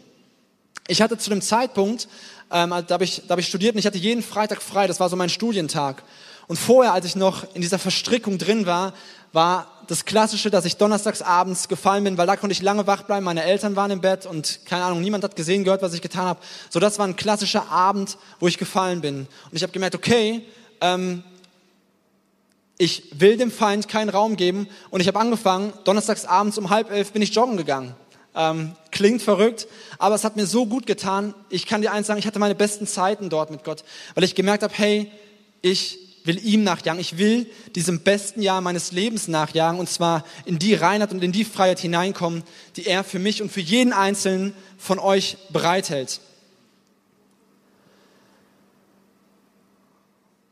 Ich 0.88 1.02
hatte 1.02 1.18
zu 1.18 1.30
dem 1.30 1.42
Zeitpunkt, 1.42 2.08
ähm, 2.52 2.70
da 2.70 2.86
habe 2.90 3.04
ich, 3.04 3.24
da 3.28 3.34
hab 3.34 3.40
ich 3.40 3.48
studiert 3.48 3.74
und 3.74 3.80
ich 3.80 3.88
hatte 3.88 3.98
jeden 3.98 4.22
Freitag 4.22 4.62
frei, 4.62 4.86
das 4.88 5.00
war 5.00 5.10
so 5.10 5.16
mein 5.16 5.30
Studientag. 5.30 6.04
Und 6.48 6.58
vorher, 6.58 6.94
als 6.94 7.06
ich 7.06 7.16
noch 7.16 7.56
in 7.56 7.62
dieser 7.62 7.80
Verstrickung 7.80 8.38
drin 8.38 8.68
war, 8.68 8.94
war 9.34 9.75
das 9.88 10.06
Klassische, 10.06 10.50
dass 10.50 10.66
ich 10.66 10.78
donnerstags 10.78 11.22
abends 11.22 11.68
gefallen 11.68 12.04
bin, 12.04 12.18
weil 12.18 12.28
da 12.28 12.36
konnte 12.36 12.54
ich 12.54 12.62
lange 12.62 12.88
wach 12.88 13.04
bleiben, 13.04 13.26
meine 13.26 13.44
Eltern 13.44 13.76
waren 13.76 13.92
im 13.92 14.02
Bett 14.02 14.26
und 14.26 14.62
keine 14.66 14.84
Ahnung, 14.84 15.02
niemand 15.02 15.24
hat 15.24 15.36
gesehen, 15.36 15.64
gehört, 15.64 15.82
was 15.82 15.94
ich 15.94 16.02
getan 16.02 16.26
habe. 16.26 16.40
So, 16.70 16.80
das 16.80 17.00
war 17.00 17.08
ein 17.08 17.16
klassischer 17.16 17.70
Abend, 17.70 18.18
wo 18.40 18.48
ich 18.48 18.58
gefallen 18.58 19.02
bin. 19.02 19.20
Und 19.20 19.54
ich 19.54 19.64
habe 19.64 19.74
gemerkt, 19.74 19.96
okay, 19.96 20.46
ähm, 20.82 21.24
ich 22.78 23.20
will 23.20 23.38
dem 23.38 23.52
Feind 23.52 23.88
keinen 23.88 24.10
Raum 24.10 24.36
geben 24.36 24.68
und 24.90 25.00
ich 25.00 25.08
habe 25.08 25.20
angefangen, 25.20 25.74
donnerstags 25.86 26.26
abends 26.26 26.58
um 26.58 26.70
halb 26.70 26.92
elf 26.92 27.14
bin 27.14 27.22
ich 27.22 27.34
joggen 27.34 27.58
gegangen. 27.58 27.96
Ähm, 28.38 28.74
klingt 28.92 29.22
verrückt, 29.22 29.66
aber 29.98 30.16
es 30.16 30.26
hat 30.26 30.36
mir 30.36 30.46
so 30.46 30.66
gut 30.66 30.86
getan. 30.86 31.34
Ich 31.50 31.66
kann 31.66 31.82
dir 31.82 31.94
eins 31.94 32.08
sagen, 32.08 32.20
ich 32.20 32.28
hatte 32.28 32.40
meine 32.40 32.56
besten 32.56 32.86
Zeiten 32.86 33.30
dort 33.30 33.50
mit 33.50 33.64
Gott, 33.64 33.86
weil 34.14 34.26
ich 34.26 34.36
gemerkt 34.36 34.64
habe, 34.64 34.74
hey, 34.76 35.10
ich 35.62 36.05
will 36.26 36.44
ihm 36.44 36.64
nachjagen. 36.64 37.00
Ich 37.00 37.18
will 37.18 37.48
diesem 37.76 38.00
besten 38.00 38.42
Jahr 38.42 38.62
meines 38.62 38.92
Lebens 38.92 39.28
nachjagen 39.28 39.80
und 39.80 39.90
zwar 39.90 40.26
in 40.46 40.60
die 40.60 40.74
Reinheit 40.74 41.12
und 41.12 41.24
in 41.24 41.32
die 41.32 41.46
Freiheit 41.46 41.80
hineinkommen, 41.80 42.44
die 42.76 42.86
er 42.86 43.04
für 43.04 43.20
mich 43.20 43.42
und 43.42 43.52
für 43.52 43.62
jeden 43.62 43.94
Einzelnen 43.94 44.54
von 44.78 45.00
euch 45.00 45.38
bereithält. 45.50 46.20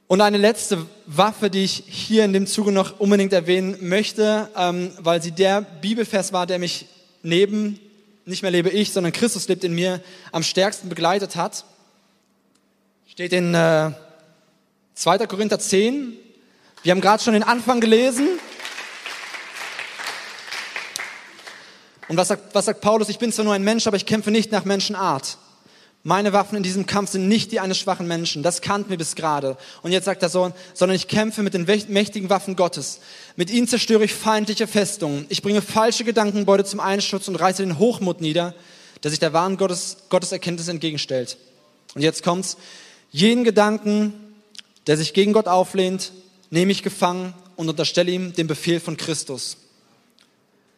Und 0.08 0.22
eine 0.22 0.38
letzte 0.38 0.86
Waffe, 1.08 1.50
die 1.50 1.64
ich 1.64 1.86
hier 1.88 2.24
in 2.24 2.34
dem 2.34 2.46
Zuge 2.46 2.72
noch 2.72 3.00
unbedingt 3.00 3.34
erwähnen 3.34 3.78
möchte, 3.82 4.48
ähm, 4.56 4.92
weil 5.00 5.24
sie 5.24 5.32
der 5.32 5.62
Bibelvers 5.62 6.32
war, 6.32 6.46
der 6.46 6.60
mich 6.60 6.86
neben, 7.24 7.80
nicht 8.26 8.44
mehr 8.44 8.52
lebe 8.52 8.70
ich, 8.70 8.92
sondern 8.92 9.12
Christus 9.12 9.48
lebt 9.48 9.64
in 9.64 9.74
mir, 9.74 10.02
am 10.32 10.44
stärksten 10.44 10.88
begleitet 10.88 11.36
hat, 11.36 11.66
steht 13.08 13.34
in 13.34 13.56
äh, 13.56 13.92
2. 14.96 15.26
Korinther 15.26 15.58
10. 15.58 16.14
Wir 16.84 16.92
haben 16.92 17.02
gerade 17.02 17.24
schon 17.24 17.34
den 17.34 17.44
Anfang 17.44 17.80
gelesen. 17.80 18.28
Und 22.08 22.18
was 22.18 22.28
sagt, 22.28 22.54
was 22.54 22.66
sagt 22.66 22.82
Paulus? 22.82 23.10
Ich 23.10 23.18
bin 23.18 23.32
zwar 23.32 23.46
nur 23.46 23.56
ein 23.56 23.64
Mensch, 23.64 23.88
aber 23.88 23.98
ich 23.98 24.06
kämpfe 24.06 24.30
nicht 24.30 24.52
nach 24.52 24.66
Menschenart. 24.66 25.38
Meine 26.04 26.34
Waffen 26.34 26.58
in 26.58 26.64
diesem 26.64 26.86
Kampf 26.86 27.12
sind 27.12 27.30
nicht 27.30 27.52
die 27.54 27.62
eines 27.62 27.80
schwachen 27.80 28.08
Menschen. 28.08 28.44
Das 28.44 28.62
kannten 28.62 28.90
wir 28.90 28.98
bis 28.98 29.16
gerade. 29.16 29.58
Und 29.82 29.94
jetzt 29.94 30.06
sagt 30.06 30.22
er 30.22 30.30
so, 30.30 30.52
sondern 30.74 30.96
ich 30.96 31.08
kämpfe 31.08 31.42
mit 31.42 31.54
den 31.54 31.64
mächtigen 31.64 32.30
Waffen 32.30 32.56
Gottes. 32.56 33.00
Mit 33.38 33.50
ihnen 33.50 33.68
zerstöre 33.70 34.04
ich 34.04 34.14
feindliche 34.14 34.68
Festungen. 34.68 35.26
Ich 35.30 35.42
bringe 35.42 35.62
falsche 35.62 36.04
Gedankenbeute 36.04 36.66
zum 36.66 36.82
Einschutz 36.82 37.30
und 37.30 37.38
reiße 37.38 37.64
den 37.64 37.80
Hochmut 37.80 38.20
nieder, 38.20 38.54
der 39.02 39.12
sich 39.12 39.20
der 39.20 39.34
wahren 39.34 39.56
Gottes, 39.58 39.98
Gottes 40.10 40.34
Erkenntnis 40.34 40.68
entgegenstellt. 40.68 41.38
Und 41.96 42.02
jetzt 42.02 42.22
kommt's. 42.22 42.58
Jeden 43.12 43.44
Gedanken, 43.44 44.14
der 44.88 44.98
sich 44.98 45.14
gegen 45.14 45.34
Gott 45.34 45.48
auflehnt, 45.48 46.12
nehme 46.50 46.72
ich 46.72 46.84
gefangen 46.84 47.34
und 47.56 47.70
unterstelle 47.70 48.12
ihm 48.12 48.34
den 48.34 48.48
Befehl 48.48 48.80
von 48.80 48.98
Christus. 48.98 49.58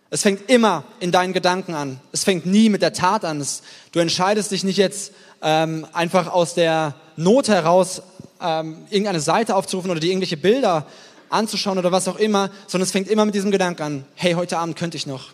Es 0.10 0.22
fängt 0.22 0.50
immer 0.50 0.84
in 1.00 1.12
deinen 1.12 1.34
Gedanken 1.34 1.74
an. 1.74 2.00
Es 2.12 2.24
fängt 2.24 2.46
nie 2.46 2.70
mit 2.70 2.82
der 2.82 2.94
Tat 2.94 3.26
an. 3.26 3.46
Du 3.92 4.00
entscheidest 4.00 4.52
dich 4.52 4.64
nicht 4.64 4.78
jetzt 4.78 5.12
ähm, 5.42 5.86
einfach 5.94 6.28
aus 6.28 6.54
der 6.54 6.96
Not 7.18 7.48
heraus, 7.48 8.02
ähm, 8.42 8.86
irgendeine 8.90 9.20
Seite 9.20 9.56
aufzurufen 9.56 9.92
oder 9.92 10.00
dir 10.00 10.12
irgendwelche 10.12 10.38
Bilder 10.38 10.86
anzuschauen 11.30 11.78
oder 11.78 11.92
was 11.92 12.08
auch 12.08 12.18
immer, 12.18 12.52
sondern 12.68 12.86
es 12.86 12.92
fängt 12.92 13.08
immer 13.08 13.26
mit 13.26 13.36
diesem 13.36 13.52
Gedanken 13.52 13.82
an. 13.82 14.06
Hey, 14.16 14.34
heute 14.34 14.58
Abend 14.58 14.78
könnte 14.78 14.96
ich 14.96 15.08
noch. 15.08 15.32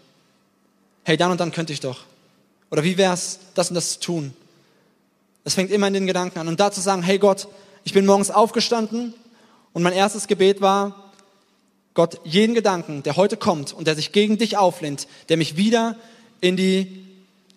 Hey, 1.03 1.17
dann 1.17 1.31
und 1.31 1.39
dann 1.39 1.51
könnte 1.51 1.73
ich 1.73 1.79
doch. 1.79 1.99
Oder 2.69 2.83
wie 2.83 2.97
wär's, 2.97 3.39
das 3.53 3.69
und 3.69 3.75
das 3.75 3.93
zu 3.93 3.99
tun? 3.99 4.33
Es 5.43 5.55
fängt 5.55 5.71
immer 5.71 5.87
in 5.87 5.93
den 5.93 6.07
Gedanken 6.07 6.39
an. 6.39 6.47
Und 6.47 6.59
da 6.59 6.71
zu 6.71 6.81
sagen, 6.81 7.03
hey 7.03 7.17
Gott, 7.17 7.47
ich 7.83 7.93
bin 7.93 8.05
morgens 8.05 8.31
aufgestanden 8.31 9.13
und 9.73 9.83
mein 9.83 9.93
erstes 9.93 10.27
Gebet 10.27 10.61
war, 10.61 11.11
Gott, 11.93 12.19
jeden 12.23 12.55
Gedanken, 12.55 13.03
der 13.03 13.17
heute 13.17 13.35
kommt 13.35 13.73
und 13.73 13.85
der 13.85 13.95
sich 13.95 14.11
gegen 14.11 14.37
dich 14.37 14.57
auflehnt, 14.57 15.07
der 15.29 15.37
mich 15.37 15.57
wieder 15.57 15.97
in 16.39 16.55
die 16.55 17.05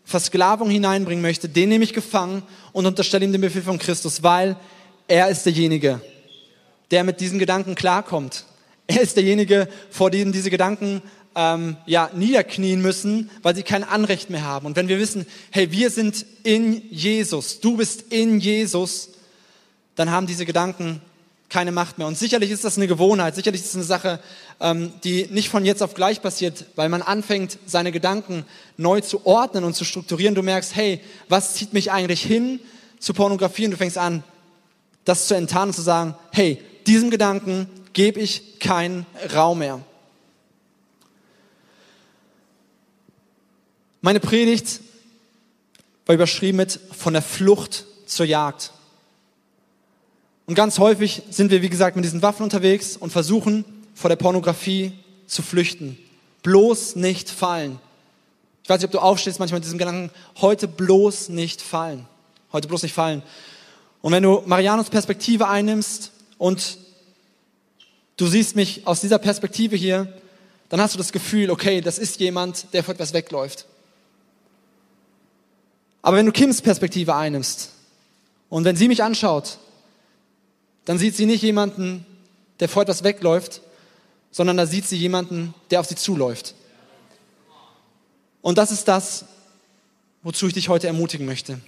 Versklavung 0.05 0.69
hineinbringen 0.69 1.23
möchte, 1.23 1.49
den 1.49 1.69
nehme 1.69 1.85
ich 1.85 1.93
gefangen 1.93 2.43
und 2.73 2.87
unterstelle 2.87 3.25
ihm 3.25 3.33
den 3.33 3.41
Befehl 3.41 3.63
von 3.63 3.79
Christus, 3.79 4.23
weil 4.23 4.57
er 5.07 5.29
ist 5.29 5.47
derjenige, 5.47 6.01
der 6.91 7.05
mit 7.05 7.21
diesen 7.21 7.39
Gedanken 7.39 7.75
klarkommt. 7.75 8.45
Er 8.87 9.01
ist 9.01 9.17
derjenige, 9.17 9.69
vor 9.91 10.11
dem 10.11 10.33
diese 10.33 10.51
Gedanken 10.51 11.01
ähm, 11.35 11.77
ja, 11.87 12.11
niederknien 12.15 12.83
müssen, 12.83 13.31
weil 13.43 13.55
sie 13.55 13.63
kein 13.63 13.85
Anrecht 13.85 14.31
mehr 14.31 14.45
haben. 14.45 14.67
Und 14.67 14.77
wenn 14.77 14.89
wir 14.89 14.99
wissen, 14.99 15.27
hey, 15.51 15.71
wir 15.73 15.91
sind 15.91 16.27
in 16.43 16.83
Jesus, 16.91 17.61
du 17.61 17.77
bist 17.77 18.13
in 18.13 18.41
Jesus, 18.41 19.11
dann 19.97 20.11
haben 20.11 20.27
diese 20.27 20.47
Gedanken 20.47 21.01
keine 21.49 21.73
Macht 21.73 21.99
mehr. 21.99 22.07
Und 22.07 22.19
sicherlich 22.19 22.51
ist 22.51 22.65
das 22.65 22.77
eine 22.77 22.87
Gewohnheit, 22.87 23.35
sicherlich 23.35 23.61
ist 23.61 23.69
es 23.69 23.75
eine 23.77 23.85
Sache, 23.85 24.21
ähm, 24.61 24.93
die 25.05 25.27
nicht 25.31 25.49
von 25.49 25.65
jetzt 25.65 25.83
auf 25.83 25.95
gleich 25.95 26.21
passiert, 26.21 26.65
weil 26.75 26.89
man 26.89 27.03
anfängt, 27.03 27.59
seine 27.67 27.93
Gedanken 27.93 28.45
neu 28.77 29.01
zu 29.01 29.25
ordnen 29.27 29.65
und 29.65 29.75
zu 29.75 29.85
strukturieren. 29.85 30.35
Du 30.35 30.43
merkst, 30.43 30.75
hey, 30.75 31.01
was 31.29 31.55
zieht 31.55 31.73
mich 31.73 31.93
eigentlich 31.93 32.23
hin 32.23 32.61
zu 32.99 33.15
Pornografie? 33.15 33.67
Und 33.67 33.73
du 33.73 33.77
fängst 33.77 33.99
an, 33.99 34.25
das 35.05 35.29
zu 35.29 35.35
enttarnen 35.35 35.69
und 35.69 35.75
zu 35.75 35.83
sagen, 35.83 36.17
hey, 36.33 36.61
diesem 36.87 37.11
Gedanken 37.11 37.69
gebe 37.93 38.21
ich 38.21 38.59
keinen 38.59 39.07
Raum 39.33 39.61
mehr. 39.61 39.81
Meine 44.01 44.21
Predigt 44.21 44.81
war 46.05 46.15
überschrieben 46.15 46.57
mit 46.57 46.79
von 46.93 47.15
der 47.15 47.23
Flucht 47.23 47.87
zur 48.05 48.27
Jagd. 48.27 48.74
Und 50.47 50.55
ganz 50.55 50.79
häufig 50.79 51.23
sind 51.31 51.51
wir, 51.51 51.63
wie 51.63 51.71
gesagt, 51.71 51.97
mit 51.97 52.05
diesen 52.05 52.23
Waffen 52.23 52.43
unterwegs 52.43 52.97
und 52.97 53.11
versuchen, 53.11 53.65
vor 53.95 54.09
der 54.09 54.17
Pornografie 54.17 54.93
zu 55.27 55.43
flüchten. 55.43 55.99
Bloß 56.43 56.97
nicht 56.97 57.31
fallen. 57.31 57.79
Ich 58.63 58.69
weiß 58.69 58.79
nicht, 58.79 58.87
ob 58.87 58.93
du 58.93 58.99
aufstehst 58.99 59.39
manchmal 59.39 59.61
mit 59.61 59.65
diesem 59.65 59.79
Gedanken, 59.79 60.11
heute 60.41 60.69
bloß 60.69 61.31
nicht 61.31 61.63
fallen. 61.63 62.07
Heute 62.53 62.69
bloß 62.69 62.83
nicht 62.83 62.95
fallen. 62.95 63.23
Und 64.03 64.13
wenn 64.13 64.23
du 64.23 64.43
Marianus 64.45 64.91
Perspektive 64.91 65.49
einnimmst 65.49 66.13
und 66.37 66.79
du 68.17 68.27
siehst 68.27 68.55
mich 68.55 68.87
aus 68.87 69.01
dieser 69.01 69.19
Perspektive 69.19 69.77
hier, 69.77 70.13
dann 70.69 70.81
hast 70.81 70.95
du 70.95 70.99
das 70.99 71.13
Gefühl, 71.13 71.51
okay, 71.51 71.81
das 71.81 71.99
ist 71.99 72.21
jemand, 72.21 72.67
der 72.75 72.85
vor 72.85 72.95
etwas 72.95 73.13
wegläuft. 73.13 73.67
Aber 76.03 76.19
wenn 76.19 76.27
du 76.27 76.33
Kims 76.33 76.61
Perspektive 76.61 77.15
einnimmst 77.15 77.71
und 78.51 78.65
wenn 78.65 78.77
sie 78.77 78.89
mich 78.89 79.03
anschaut, 79.03 79.59
dann 80.85 80.99
sieht 80.99 81.17
sie 81.17 81.27
nicht 81.27 81.43
jemanden, 81.43 82.05
der 82.61 82.69
vor 82.69 82.83
etwas 82.83 83.05
wegläuft, 83.05 83.63
sondern 84.31 84.57
da 84.57 84.67
sieht 84.67 84.87
sie 84.87 84.97
jemanden, 84.97 85.55
der 85.71 85.81
auf 85.81 85.87
sie 85.87 85.97
zuläuft. 85.97 86.55
Und 88.43 88.59
das 88.59 88.71
ist 88.71 88.89
das, 88.89 89.25
wozu 90.23 90.47
ich 90.47 90.55
dich 90.55 90.69
heute 90.69 90.87
ermutigen 90.87 91.27
möchte. 91.27 91.61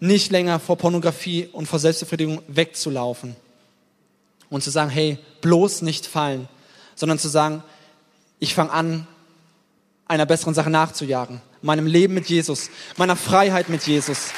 Nicht 0.00 0.30
länger 0.30 0.60
vor 0.60 0.76
Pornografie 0.76 1.48
und 1.52 1.66
vor 1.66 1.78
Selbstbefriedigung 1.78 2.42
wegzulaufen 2.48 3.36
und 4.50 4.62
zu 4.62 4.70
sagen, 4.70 4.90
hey, 4.90 5.18
bloß 5.40 5.82
nicht 5.82 6.06
fallen, 6.06 6.48
sondern 6.94 7.18
zu 7.18 7.28
sagen, 7.28 7.62
ich 8.38 8.54
fange 8.54 8.72
an, 8.72 9.06
einer 10.06 10.26
besseren 10.26 10.54
Sache 10.54 10.70
nachzujagen, 10.70 11.40
meinem 11.60 11.86
Leben 11.86 12.14
mit 12.14 12.28
Jesus, 12.28 12.70
meiner 12.96 13.16
Freiheit 13.16 13.68
mit 13.68 13.86
Jesus. 13.86 14.28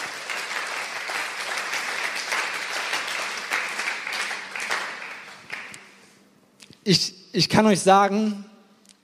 Ich, 6.83 7.14
ich 7.33 7.49
kann 7.49 7.66
euch 7.66 7.81
sagen, 7.81 8.45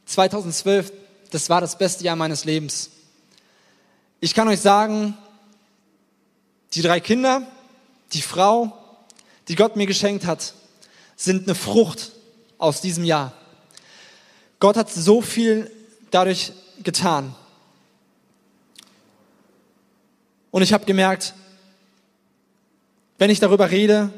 2012, 0.07 0.93
das 1.31 1.51
war 1.51 1.61
das 1.61 1.77
beste 1.77 2.05
Jahr 2.05 2.17
meines 2.17 2.45
Lebens. 2.45 2.91
Ich 4.21 4.35
kann 4.35 4.49
euch 4.49 4.61
sagen, 4.61 5.17
die 6.73 6.81
drei 6.81 7.01
Kinder, 7.01 7.43
die 8.15 8.23
Frau, 8.23 8.73
die 9.49 9.57
Gott 9.57 9.77
mir 9.77 9.87
geschenkt 9.87 10.25
hat, 10.25 10.55
sind 11.17 11.45
eine 11.45 11.55
Frucht 11.55 12.12
aus 12.57 12.81
diesem 12.81 13.05
Jahr. 13.05 13.33
Gott 14.59 14.77
hat 14.77 14.91
so 14.91 15.21
viel 15.21 15.71
dadurch 16.11 16.53
getan. 16.83 17.35
Und 20.51 20.62
ich 20.62 20.73
habe 20.73 20.87
gemerkt, 20.87 21.35
wenn 23.19 23.29
ich 23.29 23.41
darüber 23.41 23.71
rede, 23.71 24.11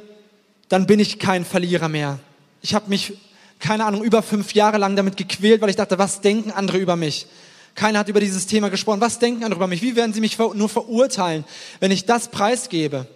dann 0.69 0.87
bin 0.87 1.01
ich 1.01 1.19
kein 1.19 1.45
Verlierer 1.45 1.89
mehr. 1.89 2.21
Ich 2.63 2.75
habe 2.75 2.89
mich 2.89 3.15
keine 3.59 3.85
Ahnung, 3.85 4.03
über 4.03 4.23
fünf 4.23 4.55
Jahre 4.55 4.79
lang 4.79 4.97
damit 4.97 5.17
gequält, 5.17 5.61
weil 5.61 5.71
ich 5.71 5.77
dachte, 5.77 5.99
was 5.99 6.21
denken 6.21 6.51
andere 6.51 6.79
über 6.79 6.97
mich? 6.97 7.27
Keiner 7.75 8.01
hat 8.01 8.09
über 8.09 8.21
dieses 8.21 8.47
Thema 8.47 8.71
gesprochen. 8.71 9.01
Was 9.01 9.19
denken 9.19 9.45
andere 9.45 9.59
über 9.59 9.67
mich? 9.67 9.83
Wie 9.83 9.95
werden 9.95 10.13
sie 10.13 10.21
mich 10.21 10.39
nur 10.39 10.69
verurteilen, 10.69 11.45
wenn 11.81 11.91
ich 11.91 12.07
das 12.07 12.29
preisgebe? 12.29 13.07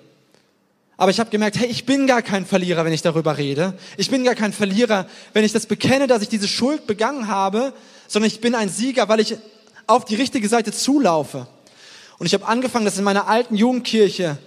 Aber 0.97 1.11
ich 1.11 1.19
habe 1.19 1.31
gemerkt, 1.31 1.59
hey, 1.59 1.67
ich 1.67 1.85
bin 1.85 2.07
gar 2.07 2.23
kein 2.23 2.47
Verlierer, 2.47 2.85
wenn 2.85 2.93
ich 2.93 3.03
darüber 3.03 3.37
rede. 3.39 3.77
Ich 3.97 4.11
bin 4.11 4.23
gar 4.25 4.37
kein 4.37 4.53
Verlierer, 4.53 5.09
wenn 5.33 5.45
ich 5.45 5.53
das 5.53 5.67
bekenne, 5.67 6.07
dass 6.07 6.23
ich 6.23 6.29
diese 6.29 6.47
Schuld 6.47 6.87
begangen 6.87 7.27
habe, 7.27 7.73
sondern 8.07 8.29
ich 8.29 8.41
bin 8.41 8.55
ein 8.55 8.69
Sieger, 8.69 9.09
weil 9.09 9.19
ich 9.19 9.37
auf 9.87 10.05
die 10.05 10.15
richtige 10.15 10.49
Seite 10.49 10.71
zulaufe. 10.71 11.49
Und 12.19 12.27
ich 12.27 12.35
habe 12.35 12.47
angefangen, 12.47 12.85
das 12.85 12.99
in 12.99 13.05
meiner 13.05 13.27
alten 13.27 13.57
Jugendkirche 13.57 14.39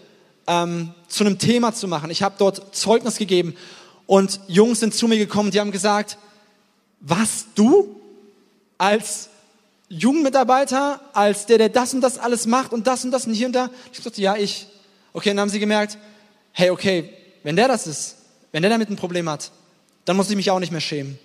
ähm, 0.48 0.94
zu 1.10 1.26
einem 1.26 1.40
Thema 1.40 1.74
zu 1.74 1.90
machen. 1.90 2.10
Ich 2.10 2.24
habe 2.24 2.36
dort 2.38 2.74
Zeugnis 2.74 3.18
gegeben 3.18 3.56
und 4.08 4.40
Jungs 4.48 4.80
sind 4.80 4.94
zu 4.94 5.08
mir 5.08 5.18
gekommen, 5.18 5.52
die 5.52 5.60
haben 5.60 5.72
gesagt, 5.72 6.18
was 7.00 7.46
du 7.56 8.00
als 8.78 9.30
Jugendmitarbeiter, 9.90 11.02
als 11.14 11.46
der, 11.46 11.58
der 11.58 11.70
das 11.70 11.94
und 11.94 12.02
das 12.02 12.18
alles 12.18 12.46
macht 12.46 12.74
und 12.74 12.88
das 12.88 13.06
und 13.06 13.12
das 13.12 13.28
und 13.28 13.34
hier 13.34 13.48
und 13.48 13.54
da. 13.54 13.70
Ich 13.92 14.00
sagte, 14.00 14.22
ja, 14.22 14.36
ich. 14.36 14.68
Okay, 15.14 15.30
dann 15.30 15.40
haben 15.40 15.50
sie 15.50 15.60
gemerkt, 15.60 15.98
hey, 16.52 16.70
okay, 16.70 17.10
wenn 17.44 17.56
der 17.56 17.68
das 17.68 17.88
ist, 17.88 18.18
wenn 18.52 18.64
der 18.64 18.72
damit 18.72 18.90
ein 18.90 18.96
Problem 18.96 19.30
hat, 19.30 19.52
dann 20.04 20.18
muss 20.18 20.30
ich 20.30 20.36
mich 20.36 20.52
auch 20.52 20.60
nicht 20.60 20.72
mehr 20.72 20.82
schämen. 20.82 21.18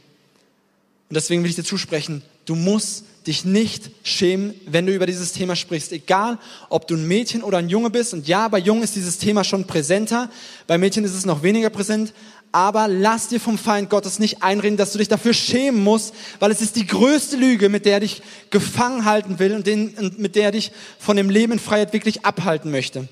Und 1.09 1.15
deswegen 1.15 1.43
will 1.43 1.51
ich 1.51 1.57
dir 1.57 1.65
zusprechen, 1.65 2.23
du 2.45 2.55
musst 2.55 3.05
dich 3.27 3.45
nicht 3.45 3.91
schämen, 4.03 4.55
wenn 4.67 4.87
du 4.87 4.95
über 4.95 5.07
dieses 5.07 5.33
Thema 5.33 5.57
sprichst. 5.57 5.93
Egal, 5.93 6.39
ob 6.69 6.87
du 6.87 6.97
ein 6.97 7.07
Mädchen 7.07 7.43
oder 7.43 7.59
ein 7.59 7.69
Junge 7.69 7.91
bist. 7.91 8.15
Und 8.15 8.27
ja, 8.27 8.49
bei 8.49 8.59
Jungen 8.59 8.83
ist 8.83 8.97
dieses 8.97 9.19
Thema 9.19 9.45
schon 9.45 9.67
präsenter. 9.67 10.31
Bei 10.67 10.79
Mädchen 10.79 11.05
ist 11.05 11.15
es 11.15 11.27
noch 11.27 11.43
weniger 11.43 11.71
präsent. 11.71 12.15
Aber 12.53 12.89
lass 12.89 13.29
dir 13.29 13.39
vom 13.39 13.59
Feind 13.59 13.91
Gottes 13.91 14.19
nicht 14.19 14.43
einreden, 14.43 14.77
dass 14.77 14.93
du 14.93 14.99
dich 14.99 15.09
dafür 15.09 15.35
schämen 15.35 15.85
musst, 15.85 16.15
weil 16.41 16.51
es 16.51 16.61
ist 16.61 16.75
die 16.75 16.87
größte 16.87 17.37
Lüge, 17.37 17.69
mit 17.69 17.87
der 17.87 17.95
er 17.95 18.01
dich 18.01 18.23
gefangen 18.51 19.05
halten 19.05 19.39
will 19.39 19.55
und, 19.55 20.19
mit 20.19 20.35
der 20.35 20.45
er 20.45 20.51
dich 20.51 20.73
von 20.99 21.17
dem 21.17 21.31
Leben 21.31 21.53
in 21.53 21.59
Freiheit 21.61 21.93
wirklich 21.93 22.25
abhalten 22.25 22.71
möchte. 22.71 23.09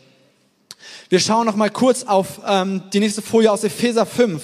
Wir 1.09 1.21
schauen 1.21 1.47
noch 1.47 1.55
mal 1.55 1.71
kurz 1.71 2.03
auf 2.03 2.41
ähm, 2.47 2.83
die 2.93 3.01
nächste 3.01 3.23
Folie 3.23 3.51
aus 3.51 3.63
Epheser 3.63 4.07
5. 4.07 4.43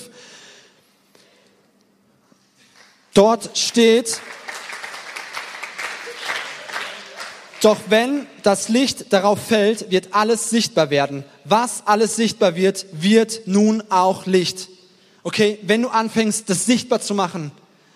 Dort 3.14 3.56
steht, 3.56 4.20
doch 7.64 7.80
wenn 7.88 8.26
das 8.42 8.68
Licht 8.68 9.12
darauf 9.12 9.40
fällt, 9.40 9.90
wird 9.90 10.08
alles 10.12 10.50
sichtbar 10.50 10.90
werden. 10.90 11.24
Was 11.44 11.86
alles 11.86 12.14
sichtbar 12.14 12.56
wird, 12.56 12.84
wird 12.92 13.46
nun 13.46 13.82
auch 13.90 14.26
Licht. 14.26 14.68
Okay, 15.22 15.58
wenn 15.62 15.80
du 15.80 15.88
anfängst, 15.88 16.50
das 16.50 16.66
sichtbar 16.66 17.00
zu 17.00 17.14
machen, 17.14 17.52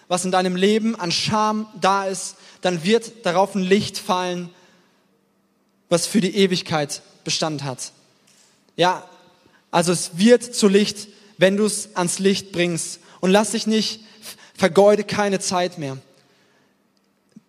was 0.08 0.24
in 0.24 0.30
deinem 0.32 0.56
Leben 0.56 0.96
an 0.96 1.12
Scham 1.12 1.66
da 1.78 2.06
ist, 2.06 2.36
dann 2.62 2.82
wird 2.82 3.26
darauf 3.26 3.54
ein 3.54 3.62
Licht 3.62 3.98
fallen, 3.98 4.48
was 5.90 6.06
für 6.06 6.22
die 6.22 6.34
Ewigkeit 6.34 7.02
Bestand 7.24 7.62
hat. 7.62 7.92
Ja, 8.76 9.06
also 9.70 9.92
es 9.92 10.12
wird 10.14 10.42
zu 10.42 10.68
Licht, 10.68 11.08
wenn 11.36 11.58
du 11.58 11.66
es 11.66 11.94
ans 11.94 12.18
Licht 12.18 12.52
bringst. 12.52 13.00
Und 13.20 13.32
lass 13.32 13.50
dich 13.50 13.66
nicht, 13.66 14.00
vergeude 14.54 15.04
keine 15.04 15.40
Zeit 15.40 15.76
mehr. 15.76 15.98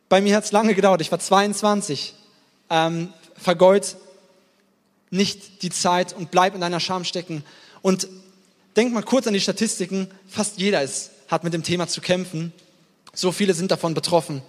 Bei 0.10 0.22
mir 0.22 0.36
hat 0.36 0.44
es 0.44 0.52
lange 0.52 0.74
gedauert, 0.74 1.02
ich 1.02 1.12
war 1.12 1.20
22. 1.20 2.16
Ähm, 2.70 3.14
vergeud 3.38 3.96
nicht 5.12 5.64
die 5.64 5.70
Zeit 5.70 6.14
und 6.14 6.30
bleib 6.30 6.54
in 6.54 6.62
deiner 6.62 6.80
Scham 6.80 7.04
stecken. 7.04 7.44
Und 7.82 8.08
Denk 8.80 8.94
mal 8.94 9.04
kurz 9.04 9.28
an 9.28 9.34
die 9.34 9.42
Statistiken. 9.42 10.08
Fast 10.28 10.58
jeder 10.58 10.82
ist, 10.82 11.12
hat 11.28 11.44
mit 11.44 11.54
dem 11.54 11.64
Thema 11.64 11.88
zu 11.88 12.00
kämpfen. 12.00 12.54
So 13.14 13.34
viele 13.34 13.54
sind 13.54 13.72
davon 13.72 13.94
betroffen. 13.94 14.42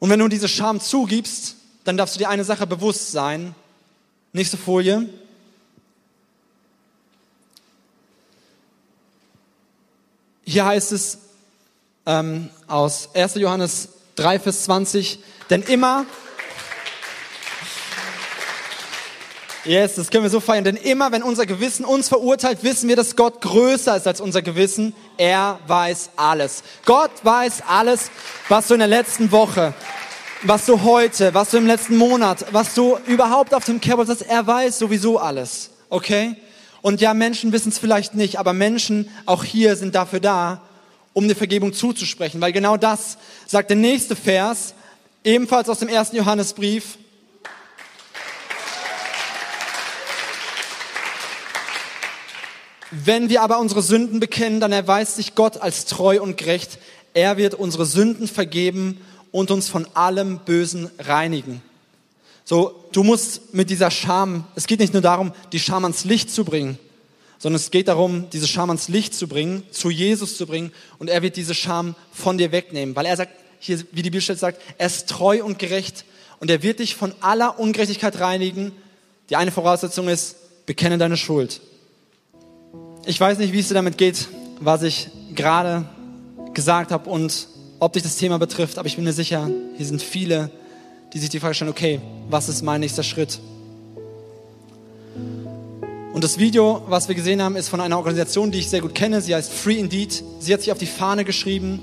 Und 0.00 0.10
wenn 0.10 0.18
du 0.18 0.26
diese 0.26 0.48
Scham 0.48 0.80
zugibst, 0.80 1.54
dann 1.84 1.96
darfst 1.96 2.16
du 2.16 2.18
dir 2.18 2.28
eine 2.28 2.42
Sache 2.42 2.66
bewusst 2.66 3.12
sein. 3.12 3.54
Nächste 4.32 4.56
Folie. 4.56 5.08
Hier 10.44 10.64
heißt 10.64 10.90
es 10.90 11.18
ähm, 12.06 12.50
aus 12.66 13.10
1. 13.14 13.36
Johannes 13.36 13.88
3, 14.16 14.38
Vers 14.38 14.64
20, 14.64 15.18
denn 15.50 15.62
immer, 15.62 16.06
Yes, 19.64 19.94
das 19.94 20.10
können 20.10 20.24
wir 20.24 20.30
so 20.30 20.40
feiern. 20.40 20.64
Denn 20.64 20.74
immer, 20.74 21.12
wenn 21.12 21.22
unser 21.22 21.46
Gewissen 21.46 21.84
uns 21.84 22.08
verurteilt, 22.08 22.64
wissen 22.64 22.88
wir, 22.88 22.96
dass 22.96 23.14
Gott 23.14 23.40
größer 23.40 23.96
ist 23.96 24.08
als 24.08 24.20
unser 24.20 24.42
Gewissen. 24.42 24.92
Er 25.18 25.60
weiß 25.68 26.10
alles. 26.16 26.64
Gott 26.84 27.12
weiß 27.22 27.62
alles, 27.68 28.10
was 28.48 28.66
du 28.66 28.74
in 28.74 28.80
der 28.80 28.88
letzten 28.88 29.30
Woche, 29.30 29.72
was 30.42 30.66
du 30.66 30.82
heute, 30.82 31.32
was 31.32 31.50
du 31.50 31.58
im 31.58 31.68
letzten 31.68 31.96
Monat, 31.96 32.46
was 32.50 32.74
du 32.74 32.98
überhaupt 33.06 33.54
auf 33.54 33.64
dem 33.64 33.80
Kerbholz 33.80 34.08
hast. 34.08 34.22
Er 34.22 34.44
weiß 34.44 34.80
sowieso 34.80 35.18
alles. 35.18 35.70
Okay? 35.90 36.34
Und 36.80 37.00
ja, 37.00 37.14
Menschen 37.14 37.52
wissen 37.52 37.68
es 37.68 37.78
vielleicht 37.78 38.16
nicht, 38.16 38.40
aber 38.40 38.52
Menschen 38.52 39.08
auch 39.26 39.44
hier 39.44 39.76
sind 39.76 39.94
dafür 39.94 40.18
da, 40.18 40.60
um 41.12 41.28
die 41.28 41.34
Vergebung 41.34 41.72
zuzusprechen. 41.72 42.40
Weil 42.40 42.52
genau 42.52 42.76
das 42.76 43.18
sagt 43.46 43.70
der 43.70 43.76
nächste 43.76 44.16
Vers, 44.16 44.74
ebenfalls 45.24 45.68
aus 45.68 45.78
dem 45.78 45.88
ersten 45.88 46.16
Johannesbrief, 46.16 46.98
Wenn 52.94 53.30
wir 53.30 53.40
aber 53.40 53.58
unsere 53.58 53.80
Sünden 53.80 54.20
bekennen, 54.20 54.60
dann 54.60 54.70
erweist 54.70 55.16
sich 55.16 55.34
Gott 55.34 55.56
als 55.56 55.86
treu 55.86 56.20
und 56.20 56.36
gerecht. 56.36 56.78
Er 57.14 57.38
wird 57.38 57.54
unsere 57.54 57.86
Sünden 57.86 58.28
vergeben 58.28 59.00
und 59.30 59.50
uns 59.50 59.70
von 59.70 59.86
allem 59.94 60.40
Bösen 60.40 60.90
reinigen. 60.98 61.62
So, 62.44 62.84
du 62.92 63.02
musst 63.02 63.54
mit 63.54 63.70
dieser 63.70 63.90
Scham, 63.90 64.44
es 64.56 64.66
geht 64.66 64.78
nicht 64.78 64.92
nur 64.92 65.00
darum, 65.00 65.32
die 65.52 65.58
Scham 65.58 65.84
ans 65.84 66.04
Licht 66.04 66.30
zu 66.30 66.44
bringen, 66.44 66.78
sondern 67.42 67.56
es 67.56 67.72
geht 67.72 67.88
darum, 67.88 68.30
diese 68.30 68.46
Scham 68.46 68.70
ans 68.70 68.86
Licht 68.86 69.14
zu 69.14 69.26
bringen, 69.26 69.64
zu 69.72 69.90
Jesus 69.90 70.36
zu 70.36 70.46
bringen 70.46 70.70
und 71.00 71.10
er 71.10 71.22
wird 71.22 71.34
diese 71.34 71.56
Scham 71.56 71.96
von 72.12 72.38
dir 72.38 72.52
wegnehmen, 72.52 72.94
weil 72.94 73.04
er 73.04 73.16
sagt, 73.16 73.32
hier, 73.58 73.80
wie 73.90 74.02
die 74.02 74.10
Bibel 74.10 74.36
sagt, 74.36 74.62
er 74.78 74.86
ist 74.86 75.08
treu 75.08 75.42
und 75.42 75.58
gerecht 75.58 76.04
und 76.38 76.52
er 76.52 76.62
wird 76.62 76.78
dich 76.78 76.94
von 76.94 77.12
aller 77.20 77.58
Ungerechtigkeit 77.58 78.20
reinigen. 78.20 78.70
Die 79.28 79.34
eine 79.34 79.50
Voraussetzung 79.50 80.06
ist, 80.06 80.36
bekenne 80.66 80.98
deine 80.98 81.16
Schuld. 81.16 81.60
Ich 83.06 83.18
weiß 83.18 83.38
nicht, 83.38 83.52
wie 83.52 83.58
es 83.58 83.66
dir 83.66 83.74
damit 83.74 83.98
geht, 83.98 84.28
was 84.60 84.84
ich 84.84 85.08
gerade 85.34 85.84
gesagt 86.54 86.92
habe 86.92 87.10
und 87.10 87.48
ob 87.80 87.94
dich 87.94 88.04
das 88.04 88.18
Thema 88.18 88.38
betrifft, 88.38 88.78
aber 88.78 88.86
ich 88.86 88.94
bin 88.94 89.04
mir 89.04 89.12
sicher, 89.12 89.50
hier 89.76 89.86
sind 89.86 90.00
viele, 90.00 90.52
die 91.12 91.18
sich 91.18 91.28
die 91.28 91.40
Frage 91.40 91.54
stellen, 91.54 91.72
okay, 91.72 92.00
was 92.30 92.48
ist 92.48 92.62
mein 92.62 92.82
nächster 92.82 93.02
Schritt? 93.02 93.40
Und 96.12 96.22
das 96.22 96.38
Video, 96.38 96.82
was 96.88 97.08
wir 97.08 97.14
gesehen 97.14 97.40
haben, 97.40 97.56
ist 97.56 97.70
von 97.70 97.80
einer 97.80 97.96
Organisation, 97.96 98.50
die 98.50 98.58
ich 98.58 98.68
sehr 98.68 98.82
gut 98.82 98.94
kenne. 98.94 99.22
Sie 99.22 99.34
heißt 99.34 99.50
Free 99.50 99.78
Indeed. 99.78 100.22
Sie 100.40 100.52
hat 100.52 100.60
sich 100.60 100.70
auf 100.70 100.76
die 100.76 100.86
Fahne 100.86 101.24
geschrieben, 101.24 101.80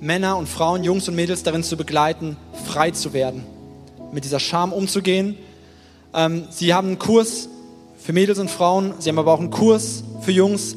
Männer 0.00 0.36
und 0.36 0.48
Frauen, 0.48 0.84
Jungs 0.84 1.08
und 1.08 1.16
Mädels 1.16 1.42
darin 1.42 1.64
zu 1.64 1.76
begleiten, 1.76 2.36
frei 2.64 2.92
zu 2.92 3.12
werden, 3.12 3.44
mit 4.12 4.24
dieser 4.24 4.38
Scham 4.38 4.72
umzugehen. 4.72 5.36
Ähm, 6.14 6.44
sie 6.50 6.72
haben 6.74 6.88
einen 6.88 6.98
Kurs 7.00 7.48
für 7.98 8.12
Mädels 8.12 8.38
und 8.38 8.52
Frauen. 8.52 8.94
Sie 9.00 9.08
haben 9.08 9.18
aber 9.18 9.32
auch 9.32 9.40
einen 9.40 9.50
Kurs 9.50 10.04
für 10.20 10.30
Jungs. 10.30 10.76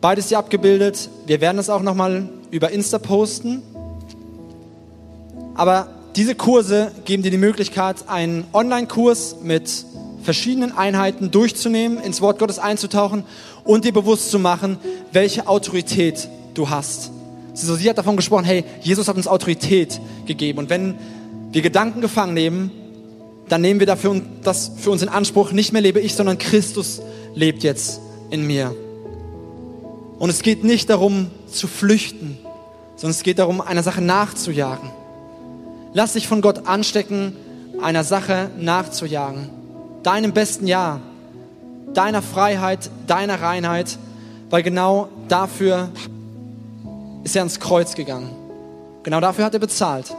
Beides 0.00 0.28
hier 0.28 0.38
abgebildet. 0.38 1.10
Wir 1.26 1.40
werden 1.40 1.58
es 1.58 1.70
auch 1.70 1.82
nochmal 1.82 2.28
über 2.50 2.70
Insta 2.70 2.98
posten. 2.98 3.62
Aber 5.54 5.88
diese 6.16 6.34
Kurse 6.34 6.90
geben 7.04 7.22
dir 7.22 7.30
die 7.30 7.38
Möglichkeit, 7.38 8.08
einen 8.08 8.44
Online-Kurs 8.52 9.36
mit 9.42 9.84
verschiedenen 10.22 10.76
Einheiten 10.76 11.30
durchzunehmen, 11.30 11.98
ins 12.00 12.20
Wort 12.20 12.38
Gottes 12.38 12.58
einzutauchen 12.58 13.24
und 13.64 13.84
dir 13.84 13.92
bewusst 13.92 14.30
zu 14.30 14.38
machen, 14.38 14.78
welche 15.12 15.48
Autorität 15.48 16.28
du 16.54 16.70
hast. 16.70 17.10
Sie 17.54 17.88
hat 17.88 17.98
davon 17.98 18.16
gesprochen, 18.16 18.44
hey, 18.44 18.64
Jesus 18.80 19.08
hat 19.08 19.16
uns 19.16 19.26
Autorität 19.26 20.00
gegeben. 20.26 20.58
Und 20.58 20.70
wenn 20.70 20.94
wir 21.52 21.60
Gedanken 21.60 22.00
gefangen 22.00 22.34
nehmen, 22.34 22.70
dann 23.48 23.60
nehmen 23.60 23.80
wir 23.80 23.86
dafür 23.86 24.22
das 24.42 24.72
für 24.78 24.90
uns 24.90 25.02
in 25.02 25.08
Anspruch. 25.08 25.52
Nicht 25.52 25.72
mehr 25.72 25.82
lebe 25.82 26.00
ich, 26.00 26.14
sondern 26.14 26.38
Christus 26.38 27.02
lebt 27.34 27.62
jetzt 27.62 28.00
in 28.30 28.46
mir. 28.46 28.74
Und 30.18 30.30
es 30.30 30.42
geht 30.42 30.64
nicht 30.64 30.88
darum 30.88 31.30
zu 31.50 31.66
flüchten, 31.66 32.38
sondern 32.96 33.10
es 33.10 33.22
geht 33.22 33.38
darum, 33.38 33.60
einer 33.60 33.82
Sache 33.82 34.00
nachzujagen. 34.00 34.90
Lass 35.92 36.14
dich 36.14 36.28
von 36.28 36.40
Gott 36.40 36.66
anstecken, 36.66 37.36
einer 37.82 38.04
Sache 38.04 38.50
nachzujagen. 38.58 39.61
Deinem 40.02 40.32
besten 40.32 40.66
Jahr, 40.66 41.00
deiner 41.94 42.22
Freiheit, 42.22 42.90
deiner 43.06 43.40
Reinheit, 43.40 43.98
weil 44.50 44.62
genau 44.62 45.08
dafür 45.28 45.90
ist 47.24 47.36
er 47.36 47.42
ans 47.42 47.60
Kreuz 47.60 47.94
gegangen. 47.94 48.30
Genau 49.02 49.20
dafür 49.20 49.44
hat 49.44 49.54
er 49.54 49.60
bezahlt. 49.60 50.14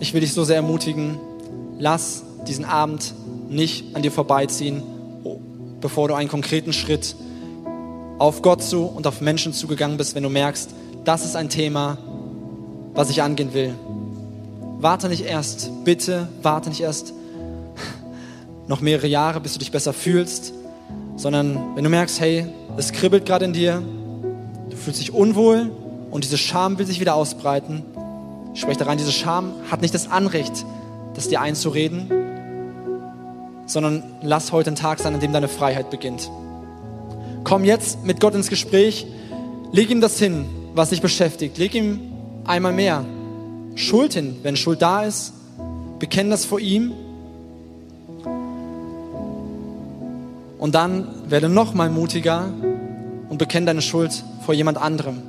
Ich 0.00 0.12
will 0.12 0.20
dich 0.20 0.32
so 0.32 0.44
sehr 0.44 0.56
ermutigen, 0.56 1.18
lass 1.78 2.24
diesen 2.46 2.64
Abend 2.64 3.14
nicht 3.48 3.94
an 3.96 4.02
dir 4.02 4.12
vorbeiziehen, 4.12 4.82
bevor 5.80 6.08
du 6.08 6.14
einen 6.14 6.28
konkreten 6.28 6.72
Schritt 6.72 7.14
auf 8.18 8.42
Gott 8.42 8.62
zu 8.62 8.84
und 8.84 9.06
auf 9.06 9.20
Menschen 9.20 9.52
zugegangen 9.52 9.96
bist, 9.96 10.14
wenn 10.14 10.22
du 10.22 10.28
merkst, 10.28 10.70
das 11.04 11.24
ist 11.24 11.36
ein 11.36 11.48
Thema, 11.48 11.98
was 12.94 13.10
ich 13.10 13.22
angehen 13.22 13.54
will. 13.54 13.74
Warte 14.78 15.08
nicht 15.08 15.24
erst, 15.24 15.70
bitte 15.84 16.28
warte 16.42 16.68
nicht 16.68 16.80
erst, 16.80 17.12
noch 18.66 18.80
mehrere 18.80 19.06
Jahre, 19.06 19.40
bis 19.40 19.52
du 19.52 19.58
dich 19.58 19.70
besser 19.70 19.92
fühlst, 19.92 20.52
sondern 21.16 21.76
wenn 21.76 21.84
du 21.84 21.90
merkst, 21.90 22.20
hey, 22.20 22.46
es 22.76 22.92
kribbelt 22.92 23.26
gerade 23.26 23.44
in 23.44 23.52
dir, 23.52 23.82
du 24.70 24.76
fühlst 24.76 25.00
dich 25.00 25.12
unwohl 25.12 25.70
und 26.10 26.24
diese 26.24 26.38
Scham 26.38 26.78
will 26.78 26.86
sich 26.86 27.00
wieder 27.00 27.14
ausbreiten, 27.14 27.82
ich 28.54 28.60
spreche 28.60 28.78
da 28.78 28.86
rein, 28.86 28.98
diese 28.98 29.12
Scham 29.12 29.52
hat 29.70 29.82
nicht 29.82 29.94
das 29.94 30.10
Anrecht, 30.10 30.64
das 31.14 31.28
dir 31.28 31.40
einzureden, 31.40 32.08
sondern 33.66 34.02
lass 34.22 34.52
heute 34.52 34.70
ein 34.70 34.76
Tag 34.76 35.00
sein, 35.00 35.14
an 35.14 35.20
dem 35.20 35.32
deine 35.32 35.48
Freiheit 35.48 35.90
beginnt. 35.90 36.30
Komm 37.42 37.64
jetzt 37.64 38.04
mit 38.04 38.20
Gott 38.20 38.34
ins 38.34 38.48
Gespräch, 38.48 39.06
leg 39.72 39.90
ihm 39.90 40.00
das 40.00 40.18
hin, 40.18 40.46
was 40.74 40.90
dich 40.90 41.02
beschäftigt, 41.02 41.58
leg 41.58 41.74
ihm 41.74 42.00
einmal 42.44 42.72
mehr 42.72 43.04
Schuld 43.74 44.14
hin, 44.14 44.36
wenn 44.42 44.56
Schuld 44.56 44.82
da 44.82 45.02
ist, 45.02 45.32
bekenn 45.98 46.30
das 46.30 46.44
vor 46.44 46.60
ihm 46.60 46.92
und 50.58 50.74
dann 50.74 51.06
werde 51.28 51.48
noch 51.48 51.74
mal 51.74 51.90
mutiger 51.90 52.46
und 53.28 53.38
bekenn 53.38 53.66
deine 53.66 53.82
Schuld 53.82 54.22
vor 54.44 54.54
jemand 54.54 54.78
anderem. 54.78 55.22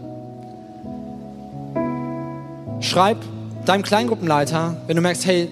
Schreib 2.80 3.18
deinem 3.66 3.84
Kleingruppenleiter, 3.84 4.78
wenn 4.88 4.96
du 4.96 5.02
merkst, 5.02 5.26
hey, 5.26 5.50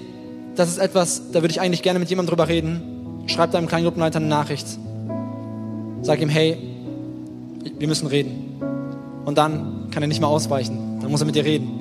das 0.56 0.70
ist 0.70 0.78
etwas, 0.78 1.32
da 1.32 1.42
würde 1.42 1.52
ich 1.52 1.62
eigentlich 1.62 1.82
gerne 1.82 2.00
mit 2.00 2.10
jemandem 2.10 2.30
drüber 2.30 2.48
reden. 2.48 3.24
Schreib 3.26 3.52
deinem 3.52 3.68
Kleingruppenleiter 3.68 4.18
eine 4.18 4.28
Nachricht. 4.28 4.68
Sag 6.04 6.22
ihm, 6.22 6.30
hey, 6.30 6.58
wir 7.80 7.88
müssen 7.88 8.08
reden. 8.08 8.60
Und 9.26 9.38
dann 9.38 9.88
kann 9.90 10.04
er 10.04 10.08
nicht 10.08 10.20
mehr 10.20 10.30
ausweichen. 10.30 11.00
Dann 11.02 11.10
muss 11.10 11.22
er 11.22 11.26
mit 11.26 11.36
dir 11.36 11.46
reden. 11.46 11.80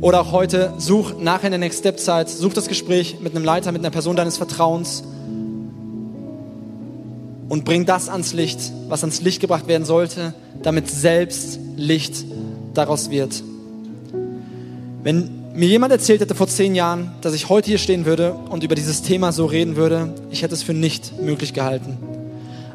Oder 0.00 0.20
auch 0.20 0.32
heute, 0.32 0.72
such 0.78 1.18
nachher 1.18 1.46
in 1.46 1.52
der 1.52 1.58
Next 1.58 1.80
Step 1.80 1.98
Zeit, 1.98 2.28
such 2.28 2.54
das 2.54 2.68
Gespräch 2.68 3.18
mit 3.20 3.34
einem 3.34 3.44
Leiter, 3.44 3.72
mit 3.72 3.82
einer 3.82 3.90
Person 3.90 4.16
deines 4.16 4.36
Vertrauens 4.36 5.02
und 7.50 7.64
bring 7.64 7.84
das 7.84 8.08
ans 8.08 8.32
Licht, 8.32 8.60
was 8.88 9.02
ans 9.02 9.20
Licht 9.22 9.40
gebracht 9.40 9.66
werden 9.66 9.84
sollte, 9.84 10.34
damit 10.62 10.88
selbst 10.88 11.58
Licht 11.76 12.24
daraus 12.74 13.10
wird. 13.10 13.42
Wenn 15.02 15.52
mir 15.54 15.68
jemand 15.68 15.92
erzählt 15.92 16.20
hätte 16.20 16.36
vor 16.36 16.46
zehn 16.46 16.76
Jahren, 16.76 17.10
dass 17.22 17.34
ich 17.34 17.48
heute 17.48 17.66
hier 17.66 17.78
stehen 17.78 18.06
würde 18.06 18.34
und 18.34 18.62
über 18.62 18.76
dieses 18.76 19.02
Thema 19.02 19.32
so 19.32 19.46
reden 19.46 19.74
würde, 19.74 20.14
ich 20.30 20.42
hätte 20.42 20.54
es 20.54 20.62
für 20.62 20.74
nicht 20.74 21.20
möglich 21.20 21.52
gehalten. 21.52 21.98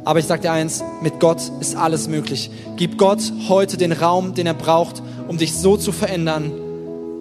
Aber 0.03 0.19
ich 0.19 0.25
sage 0.25 0.41
dir 0.41 0.51
eins, 0.51 0.83
mit 1.01 1.21
Gott 1.21 1.41
ist 1.61 1.77
alles 1.77 2.09
möglich. 2.09 2.51
Gib 2.75 2.97
Gott 2.97 3.21
heute 3.47 3.77
den 3.77 3.93
Raum, 3.93 4.33
den 4.33 4.45
er 4.45 4.53
braucht, 4.53 5.01
um 5.29 5.37
dich 5.37 5.53
so 5.53 5.77
zu 5.77 5.93
verändern, 5.93 6.51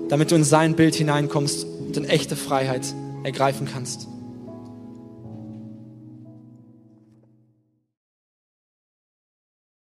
damit 0.09 0.33
du 0.33 0.35
in 0.35 0.45
sein 0.45 0.75
Bild 0.75 0.97
hineinkommst 0.97 1.67
und 1.87 1.97
in 1.97 2.05
echte 2.05 2.35
Freiheit 2.35 2.83
ergreifen 3.23 3.69
kannst. 3.73 4.09